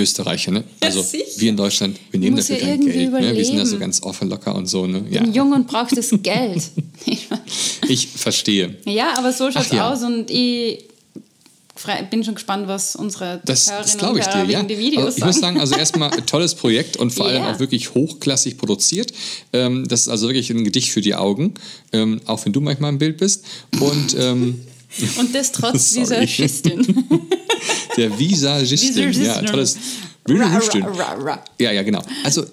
Österreicher, 0.00 0.50
ne? 0.50 0.64
Also 0.80 1.00
ja, 1.00 1.24
wir 1.36 1.50
in 1.50 1.56
Deutschland, 1.56 1.98
wir 2.10 2.18
nehmen 2.18 2.36
dafür 2.36 2.56
ja 2.56 2.66
kein 2.66 2.84
Geld. 2.84 3.12
Ne? 3.12 3.36
Wir 3.36 3.44
sind 3.44 3.58
da 3.58 3.66
so 3.66 3.78
ganz 3.78 4.02
offen, 4.02 4.28
locker 4.28 4.54
und 4.54 4.66
so. 4.66 4.86
Ne? 4.86 5.04
Ja. 5.10 5.24
Jung 5.24 5.52
und 5.52 5.66
braucht 5.66 5.96
das 5.96 6.10
Geld. 6.22 6.62
ich 7.88 8.08
verstehe. 8.08 8.76
Ja, 8.86 9.16
aber 9.16 9.32
so 9.32 9.50
schaut 9.50 9.66
es 9.66 9.72
ja. 9.72 9.90
aus 9.90 10.02
und 10.02 10.30
ich 10.30 10.84
bin 12.10 12.24
schon 12.24 12.34
gespannt, 12.34 12.68
was 12.68 12.96
unsere 12.96 13.40
das, 13.44 13.70
Hörerinnen 13.70 13.86
das 13.86 13.94
und 13.94 14.34
Hörer 14.34 14.44
dir, 14.44 14.52
ja. 14.52 14.62
die 14.62 14.78
Videos 14.78 15.04
also, 15.04 15.18
Ich 15.18 15.24
muss 15.24 15.40
sagen, 15.40 15.60
also 15.60 15.76
erstmal 15.76 16.10
tolles 16.10 16.54
Projekt 16.54 16.96
und 16.96 17.10
vor 17.10 17.26
allem 17.26 17.44
auch 17.44 17.58
wirklich 17.58 17.94
hochklassig 17.94 18.58
produziert. 18.58 19.12
Ähm, 19.52 19.88
das 19.88 20.02
ist 20.02 20.08
also 20.08 20.28
wirklich 20.28 20.50
ein 20.50 20.64
Gedicht 20.64 20.90
für 20.90 21.00
die 21.00 21.14
Augen, 21.14 21.54
ähm, 21.92 22.20
auch 22.26 22.44
wenn 22.44 22.52
du 22.52 22.60
manchmal 22.60 22.90
im 22.90 22.98
Bild 22.98 23.16
bist. 23.16 23.44
Und 23.80 24.14
ähm, 24.18 24.60
und 25.18 25.34
das 25.34 25.52
trotz 25.52 25.90
dieser 25.94 26.26
Schistin. 26.26 26.82
Der 27.96 28.18
Visagistin. 28.18 29.12
Ja, 29.12 29.42
tolles. 29.42 29.76
Ja, 31.58 31.72
ja, 31.72 31.82
genau. 31.82 32.02
Also 32.22 32.44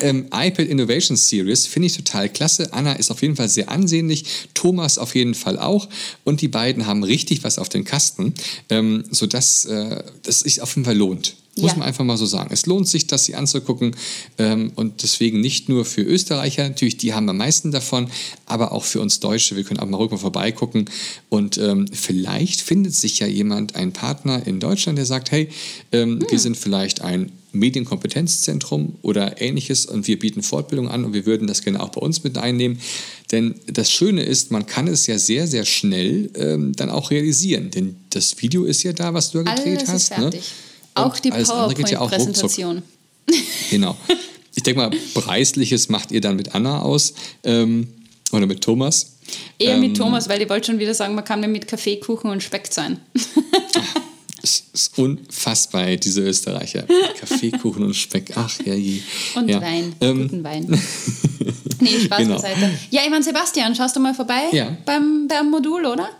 ähm, 0.00 0.26
iPad 0.32 0.66
Innovation 0.66 1.16
Series 1.16 1.66
finde 1.66 1.86
ich 1.86 1.96
total 1.96 2.28
klasse. 2.28 2.72
Anna 2.72 2.94
ist 2.94 3.10
auf 3.10 3.22
jeden 3.22 3.36
Fall 3.36 3.48
sehr 3.48 3.70
ansehnlich, 3.70 4.24
Thomas 4.52 4.98
auf 4.98 5.14
jeden 5.14 5.34
Fall 5.34 5.58
auch 5.58 5.88
und 6.24 6.40
die 6.40 6.48
beiden 6.48 6.86
haben 6.86 7.02
richtig 7.02 7.44
was 7.44 7.58
auf 7.58 7.68
den 7.68 7.84
Kasten, 7.84 8.34
ähm, 8.68 9.04
sodass 9.10 9.64
äh, 9.64 10.02
das 10.22 10.40
sich 10.40 10.60
auf 10.60 10.74
jeden 10.74 10.84
Fall 10.84 10.96
lohnt. 10.96 11.36
Muss 11.56 11.72
ja. 11.72 11.78
man 11.78 11.86
einfach 11.86 12.04
mal 12.04 12.16
so 12.16 12.26
sagen. 12.26 12.50
Es 12.52 12.66
lohnt 12.66 12.88
sich, 12.88 13.06
das 13.06 13.24
sie 13.24 13.34
anzugucken. 13.34 13.94
Ähm, 14.38 14.72
und 14.74 15.02
deswegen 15.02 15.40
nicht 15.40 15.68
nur 15.68 15.84
für 15.84 16.02
Österreicher, 16.02 16.68
natürlich, 16.68 16.96
die 16.96 17.14
haben 17.14 17.28
am 17.28 17.36
meisten 17.36 17.70
davon, 17.70 18.08
aber 18.46 18.72
auch 18.72 18.84
für 18.84 19.00
uns 19.00 19.20
Deutsche. 19.20 19.54
Wir 19.56 19.64
können 19.64 19.80
auch 19.80 19.86
mal 19.86 19.98
rüber 19.98 20.18
vorbeigucken. 20.18 20.86
Und 21.28 21.58
ähm, 21.58 21.86
vielleicht 21.92 22.60
findet 22.60 22.94
sich 22.94 23.20
ja 23.20 23.26
jemand, 23.26 23.76
ein 23.76 23.92
Partner 23.92 24.46
in 24.46 24.58
Deutschland, 24.58 24.98
der 24.98 25.06
sagt, 25.06 25.30
hey, 25.30 25.48
hm. 25.92 26.24
wir 26.28 26.38
sind 26.38 26.56
vielleicht 26.56 27.02
ein 27.02 27.30
Medienkompetenzzentrum 27.54 28.96
oder 29.02 29.40
ähnliches 29.40 29.86
und 29.86 30.06
wir 30.06 30.18
bieten 30.18 30.42
Fortbildung 30.42 30.88
an 30.88 31.04
und 31.04 31.14
wir 31.14 31.24
würden 31.24 31.46
das 31.46 31.62
gerne 31.62 31.80
auch 31.80 31.90
bei 31.90 32.00
uns 32.00 32.24
mit 32.24 32.36
einnehmen. 32.36 32.80
Denn 33.32 33.54
das 33.66 33.90
Schöne 33.90 34.22
ist, 34.22 34.50
man 34.50 34.66
kann 34.66 34.88
es 34.88 35.06
ja 35.06 35.18
sehr, 35.18 35.46
sehr 35.46 35.64
schnell 35.64 36.30
ähm, 36.34 36.72
dann 36.74 36.90
auch 36.90 37.10
realisieren. 37.10 37.70
Denn 37.70 37.96
das 38.10 38.40
Video 38.42 38.64
ist 38.64 38.82
ja 38.82 38.92
da, 38.92 39.14
was 39.14 39.30
du 39.30 39.38
ja 39.38 39.44
gedreht 39.44 39.78
Alles 39.78 39.88
hast. 39.88 40.02
Ist 40.02 40.18
ne? 40.18 40.22
fertig. 40.30 40.40
Ne? 40.40 40.63
Auch 40.94 41.18
die 41.18 41.30
PowerPoint-Präsentation. 41.30 42.76
Ja 42.76 42.82
genau. 43.70 43.96
Ich 44.54 44.62
denke 44.62 44.80
mal, 44.80 44.90
Preisliches 45.14 45.88
macht 45.88 46.12
ihr 46.12 46.20
dann 46.20 46.36
mit 46.36 46.54
Anna 46.54 46.82
aus 46.82 47.14
ähm, 47.42 47.88
oder 48.32 48.46
mit 48.46 48.62
Thomas. 48.62 49.16
Eher 49.58 49.74
ähm, 49.74 49.80
mit 49.80 49.96
Thomas, 49.96 50.28
weil 50.28 50.42
ich 50.42 50.48
wollte 50.48 50.66
schon 50.66 50.78
wieder 50.78 50.94
sagen, 50.94 51.14
man 51.14 51.24
kann 51.24 51.40
mir 51.40 51.48
mit 51.48 51.66
Kaffee, 51.66 51.96
Kuchen 51.96 52.30
und 52.30 52.42
Speck 52.42 52.68
sein. 52.70 53.00
Es 54.44 54.62
ist 54.74 54.98
unfassbar, 54.98 55.96
diese 55.96 56.20
Österreicher. 56.20 56.84
Kaffeekuchen 57.18 57.82
und 57.82 57.94
Speck. 57.94 58.30
Ach, 58.34 58.54
ja, 58.66 58.74
je. 58.74 59.00
Und 59.36 59.48
ja. 59.48 59.58
Wein. 59.58 59.96
Ähm. 60.02 60.28
Guten 60.28 60.44
Wein. 60.44 60.66
nee, 61.80 62.00
Spaß 62.00 62.18
genau. 62.18 62.34
beiseite. 62.34 62.70
Ja, 62.90 63.00
ich 63.04 63.08
meine, 63.08 63.24
Sebastian, 63.24 63.74
schaust 63.74 63.96
du 63.96 64.00
mal 64.00 64.12
vorbei 64.12 64.42
ja. 64.52 64.76
beim, 64.84 65.28
beim 65.28 65.50
Modul, 65.50 65.86
oder? 65.86 66.10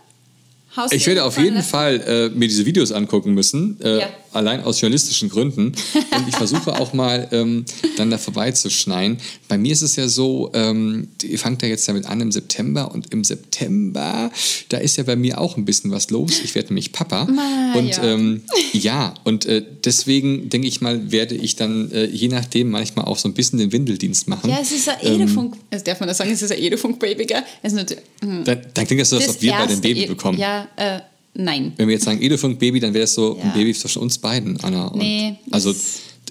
ich 0.90 1.06
werde 1.06 1.22
auf 1.22 1.38
jeden 1.38 1.62
Fall 1.62 2.00
äh, 2.00 2.28
mir 2.30 2.48
diese 2.48 2.64
Videos 2.64 2.92
angucken 2.92 3.34
müssen. 3.34 3.78
Äh, 3.82 4.00
ja. 4.00 4.08
Allein 4.34 4.62
aus 4.62 4.80
journalistischen 4.80 5.28
Gründen. 5.28 5.66
Und 5.94 6.28
ich 6.28 6.36
versuche 6.36 6.78
auch 6.78 6.92
mal 6.92 7.28
ähm, 7.32 7.64
dann 7.96 8.10
da 8.10 8.18
vorbeizuschneien. 8.18 9.18
Bei 9.48 9.58
mir 9.58 9.72
ist 9.72 9.82
es 9.82 9.96
ja 9.96 10.08
so, 10.08 10.50
ähm, 10.54 11.08
ihr 11.22 11.38
fangt 11.38 11.62
ja 11.62 11.68
jetzt 11.68 11.88
damit 11.88 12.06
an 12.06 12.20
im 12.20 12.32
September 12.32 12.92
und 12.92 13.12
im 13.12 13.24
September, 13.24 14.30
da 14.68 14.76
ist 14.78 14.96
ja 14.96 15.04
bei 15.04 15.16
mir 15.16 15.40
auch 15.40 15.56
ein 15.56 15.64
bisschen 15.64 15.90
was 15.90 16.10
los. 16.10 16.40
Ich 16.42 16.54
werde 16.54 16.68
nämlich 16.68 16.92
Papa. 16.92 17.24
Ma, 17.30 17.74
und 17.78 17.88
ja. 17.88 18.04
ähm, 18.04 18.42
ja, 18.72 19.14
und 19.24 19.46
äh, 19.46 19.62
deswegen 19.84 20.48
denke 20.50 20.66
ich 20.68 20.80
mal, 20.80 21.10
werde 21.12 21.34
ich 21.34 21.56
dann 21.56 21.90
äh, 21.92 22.06
je 22.06 22.28
nachdem 22.28 22.70
manchmal 22.70 23.04
auch 23.06 23.18
so 23.18 23.28
ein 23.28 23.34
bisschen 23.34 23.58
den 23.58 23.72
Windeldienst 23.72 24.28
machen. 24.28 24.50
Ja, 24.50 24.58
es 24.60 24.72
ist 24.72 24.88
ein 24.88 24.96
Ähm, 25.02 25.20
Edofunk. 25.22 25.56
Also 25.70 25.84
darf 25.84 26.00
man 26.00 26.08
das 26.08 26.18
sagen, 26.18 26.30
es 26.30 26.42
ist 26.42 26.52
ein 26.52 26.58
Edofunk-Baby, 26.58 27.26
gell? 27.26 27.42
Es 27.62 27.72
ist 27.72 27.78
nicht, 27.90 27.96
hm. 28.22 28.44
Dann, 28.44 28.60
dann 28.74 28.86
klingt 28.86 29.00
das 29.00 29.10
so, 29.10 29.16
als 29.16 29.28
ob 29.28 29.42
wir 29.42 29.54
ein 29.56 29.68
erste 29.68 29.80
Baby 29.80 30.02
E- 30.04 30.06
bekommen. 30.06 30.38
Ja, 30.38 30.68
äh, 30.76 31.00
nein. 31.34 31.72
Wenn 31.76 31.88
wir 31.88 31.94
jetzt 31.94 32.04
sagen 32.04 32.20
Edofunk-Baby, 32.22 32.80
dann 32.80 32.94
wäre 32.94 33.04
es 33.04 33.14
so 33.14 33.38
ein 33.40 33.48
Ja. 33.48 33.52
Baby 33.54 33.74
zwischen 33.74 34.00
uns 34.02 34.18
beiden, 34.18 34.58
Anna. 34.60 34.86
Und 34.88 34.98
Nee, 35.00 35.36
also 35.50 35.74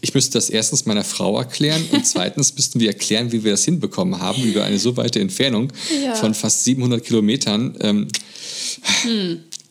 ich 0.01 0.13
müsste 0.13 0.33
das 0.33 0.49
erstens 0.49 0.85
meiner 0.85 1.03
Frau 1.03 1.37
erklären 1.37 1.81
und 1.91 2.05
zweitens 2.05 2.53
müssten 2.55 2.79
wir 2.79 2.87
erklären, 2.89 3.31
wie 3.31 3.43
wir 3.43 3.51
das 3.51 3.63
hinbekommen 3.65 4.19
haben, 4.19 4.43
über 4.43 4.63
eine 4.65 4.79
so 4.79 4.97
weite 4.97 5.19
Entfernung 5.19 5.71
Ja. 6.03 6.15
von 6.15 6.33
fast 6.33 6.63
700 6.65 7.03
Kilometern. 7.03 7.75
Ähm, 7.81 8.07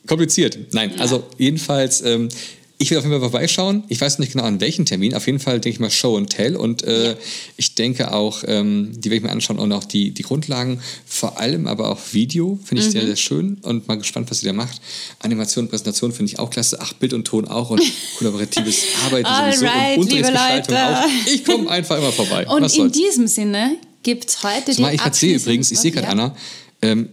Kompliziert. 0.07 0.57
Nein, 0.73 0.99
also 0.99 1.23
jedenfalls, 1.37 2.01
ähm, 2.01 2.29
ich 2.79 2.89
will 2.91 2.97
auf 2.97 3.03
jeden 3.05 3.13
Fall 3.19 3.29
vorbeischauen. 3.29 3.83
Ich 3.87 4.01
weiß 4.01 4.19
nicht 4.19 4.33
genau 4.33 4.43
an 4.45 4.59
welchen 4.59 4.85
Termin. 4.85 5.13
Auf 5.15 5.25
jeden 5.27 5.39
Fall 5.39 5.59
denke 5.61 5.75
ich 5.75 5.79
mal 5.79 5.89
Show 5.91 6.17
and 6.17 6.29
Tell. 6.29 6.55
Und 6.57 6.83
äh, 6.83 7.11
Ja. 7.11 7.15
ich 7.55 7.75
denke 7.75 8.11
auch, 8.11 8.43
ähm, 8.45 8.91
die 8.95 9.05
werde 9.09 9.17
ich 9.17 9.23
mir 9.23 9.31
anschauen 9.31 9.57
und 9.59 9.71
auch 9.71 9.83
die, 9.85 10.11
die 10.11 10.23
Grundlagen, 10.23 10.81
vor 11.05 11.39
allem 11.39 11.67
aber 11.67 11.89
auch 11.89 11.99
Video, 12.11 12.59
finde 12.65 12.81
ich 12.81 12.87
Mhm. 12.89 12.91
sehr, 12.91 13.05
sehr 13.05 13.15
schön 13.15 13.57
und 13.61 13.87
mal 13.87 13.95
gespannt, 13.95 14.29
was 14.31 14.39
sie 14.39 14.47
da 14.47 14.53
macht. 14.53 14.81
Animation, 15.19 15.69
Präsentation 15.69 16.11
finde 16.11 16.33
ich 16.33 16.39
auch 16.39 16.49
klasse. 16.49 16.77
Ach, 16.81 16.91
Bild 16.93 17.13
und 17.13 17.25
Ton 17.25 17.47
auch 17.47 17.69
und 17.69 17.81
kollaboratives 18.17 18.77
Arbeiten 19.05 19.27
sowieso 19.27 19.65
Alright, 19.67 19.97
und 19.99 20.03
Unterrichtsgestaltung 20.03 20.75
auch. 20.77 21.05
Ich 21.33 21.45
komme 21.45 21.69
einfach 21.69 21.97
immer 21.97 22.11
vorbei. 22.11 22.47
Und 22.47 22.63
was 22.63 22.73
in 22.73 22.79
soll's. 22.81 22.97
diesem 22.97 23.27
Sinne 23.27 23.77
gibt 24.01 24.27
es 24.29 24.43
heute 24.43 24.65
die 24.67 24.71
Zumal 24.73 24.95
ich 24.95 25.01
erzähle 25.01 25.35
übrigens, 25.35 25.71
ich 25.71 25.79
sehe 25.79 25.91
gerade, 25.91 26.07
Ja. 26.07 26.11
Anna, 26.11 26.35
ähm, 26.81 27.09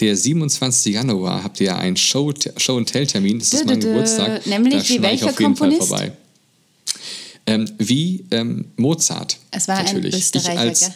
der 0.00 0.16
27. 0.16 0.94
Januar 0.94 1.42
habt 1.44 1.60
ihr 1.60 1.66
ja 1.68 1.76
einen 1.78 1.96
Show, 1.96 2.32
Show 2.56 2.76
and 2.76 2.90
Tell 2.90 3.06
Termin. 3.06 3.38
Das 3.38 3.52
ist 3.52 3.64
mein. 3.64 3.80
Geburtstag. 3.80 4.46
Nämlich 4.46 4.74
da 4.74 4.88
wie 4.88 5.02
welcher 5.02 5.26
auf 5.30 5.40
jeden 5.40 5.56
Fall 5.56 5.68
Komponist? 5.70 5.88
vorbei. 5.88 6.12
Ähm, 7.46 7.70
wie 7.78 8.24
ähm, 8.30 8.66
Mozart. 8.76 9.38
Es 9.50 9.68
war 9.68 9.82
natürlich. 9.82 10.14
ein 10.14 10.20
Ich 10.40 10.48
als? 10.50 10.90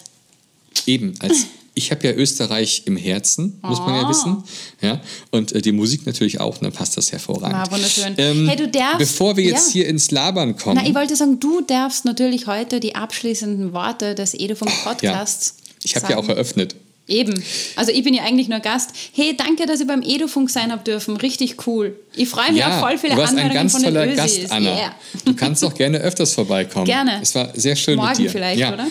Eben, 0.86 1.14
als 1.20 1.46
ich 1.74 1.90
habe 1.90 2.06
ja 2.06 2.12
Österreich 2.12 2.82
im 2.84 2.96
Herzen, 2.96 3.58
muss 3.62 3.78
man 3.78 3.94
ja 3.94 4.02
Ah. 4.02 4.10
wissen. 4.10 4.44
Ja? 4.82 5.00
Und 5.30 5.52
äh, 5.52 5.62
die 5.62 5.72
Musik 5.72 6.04
natürlich 6.04 6.38
auch, 6.40 6.58
dann 6.58 6.72
passt 6.72 6.96
das 6.98 7.12
hervorragend. 7.12 7.54
Ah, 7.56 7.70
wunderschön. 7.70 8.14
Ähm, 8.18 8.46
Hey, 8.46 8.56
du 8.56 8.68
darfst- 8.68 8.98
Bevor 8.98 9.36
wir 9.38 9.44
jetzt 9.44 9.68
ja. 9.68 9.72
hier 9.80 9.86
ins 9.88 10.10
Labern 10.10 10.56
kommen. 10.56 10.78
Na, 10.82 10.86
ich 10.86 10.94
wollte 10.94 11.16
sagen, 11.16 11.40
du 11.40 11.62
darfst 11.62 12.04
natürlich 12.04 12.46
heute 12.46 12.78
die 12.80 12.94
abschließenden 12.94 13.72
Worte 13.72 14.14
des 14.14 14.34
Edofunk 14.34 14.70
ja, 14.70 14.90
Podcasts 14.92 15.54
ich 15.84 15.96
habe 15.96 16.12
ja 16.12 16.16
auch 16.18 16.28
eröffnet. 16.28 16.76
Eben. 17.08 17.42
Also 17.74 17.90
ich 17.90 18.04
bin 18.04 18.14
ja 18.14 18.22
eigentlich 18.22 18.48
nur 18.48 18.60
Gast. 18.60 18.90
Hey, 19.12 19.36
danke, 19.36 19.66
dass 19.66 19.80
ich 19.80 19.86
beim 19.86 20.02
Edofunk 20.02 20.50
sein 20.50 20.70
habe 20.70 20.84
dürfen. 20.84 21.16
Richtig 21.16 21.66
cool. 21.66 21.98
Ich 22.14 22.28
freue 22.28 22.50
mich 22.52 22.60
Ja, 22.60 22.76
auf 22.76 22.80
voll 22.80 22.96
viele 22.96 23.14
du 23.14 23.20
warst 23.20 23.36
ein 23.36 23.52
ganz 23.52 23.72
von 23.72 23.82
den 23.82 23.94
toller 23.94 24.06
Ösis. 24.06 24.16
Gast, 24.16 24.52
Anna. 24.52 24.74
Yeah. 24.74 24.94
Du 25.24 25.34
kannst 25.34 25.64
auch 25.64 25.74
gerne 25.74 25.98
öfters 25.98 26.32
vorbeikommen. 26.32 26.86
Gerne. 26.86 27.20
Es 27.20 27.34
war 27.34 27.50
sehr 27.54 27.74
schön 27.76 27.96
Morgen 27.96 28.10
mit 28.10 28.18
dir. 28.18 28.30
vielleicht, 28.30 28.60
ja. 28.60 28.72
oder? 28.72 28.86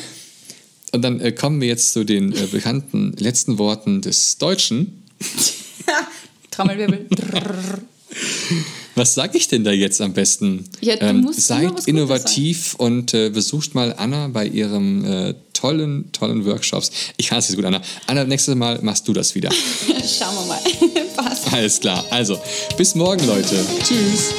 Und 0.92 1.02
dann 1.04 1.22
äh, 1.22 1.32
kommen 1.32 1.62
wir 1.62 1.70
jetzt 1.70 1.94
zu 1.94 2.04
den 2.04 2.34
äh, 2.34 2.48
bekannten 2.52 3.16
letzten 3.18 3.58
Worten 3.58 4.02
des 4.02 4.38
Deutschen. 4.38 5.04
Trommelwirbel. 6.52 7.08
Was 8.96 9.14
sage 9.14 9.38
ich 9.38 9.48
denn 9.48 9.64
da 9.64 9.72
jetzt 9.72 10.02
am 10.02 10.14
besten? 10.14 10.66
Ähm, 10.82 11.24
Ja, 11.24 11.30
was 11.30 11.48
seid 11.48 11.88
innovativ 11.88 12.76
und 12.76 13.14
äh, 13.14 13.30
besucht 13.30 13.74
mal 13.74 13.94
Anna 13.98 14.28
bei 14.28 14.46
ihrem 14.46 15.06
äh, 15.06 15.34
tollen, 15.54 16.12
tollen 16.12 16.46
Workshops. 16.46 16.92
Ich 17.18 17.28
kann 17.28 17.40
es 17.40 17.56
gut, 17.56 17.64
Anna. 17.64 17.82
Anna, 18.08 18.24
nächstes 18.26 18.56
Mal 18.56 18.80
machst 18.82 19.08
du 19.08 19.14
das 19.14 19.34
wieder. 19.36 19.50
Schauen 19.88 20.36
wir 20.36 20.46
mal. 20.46 20.60
Passt. 21.16 21.54
Alles 21.54 21.80
klar. 21.80 22.04
Also, 22.10 22.40
bis 22.78 22.96
morgen, 22.96 23.26
Leute. 23.28 23.66
Tschüss. 23.84 24.34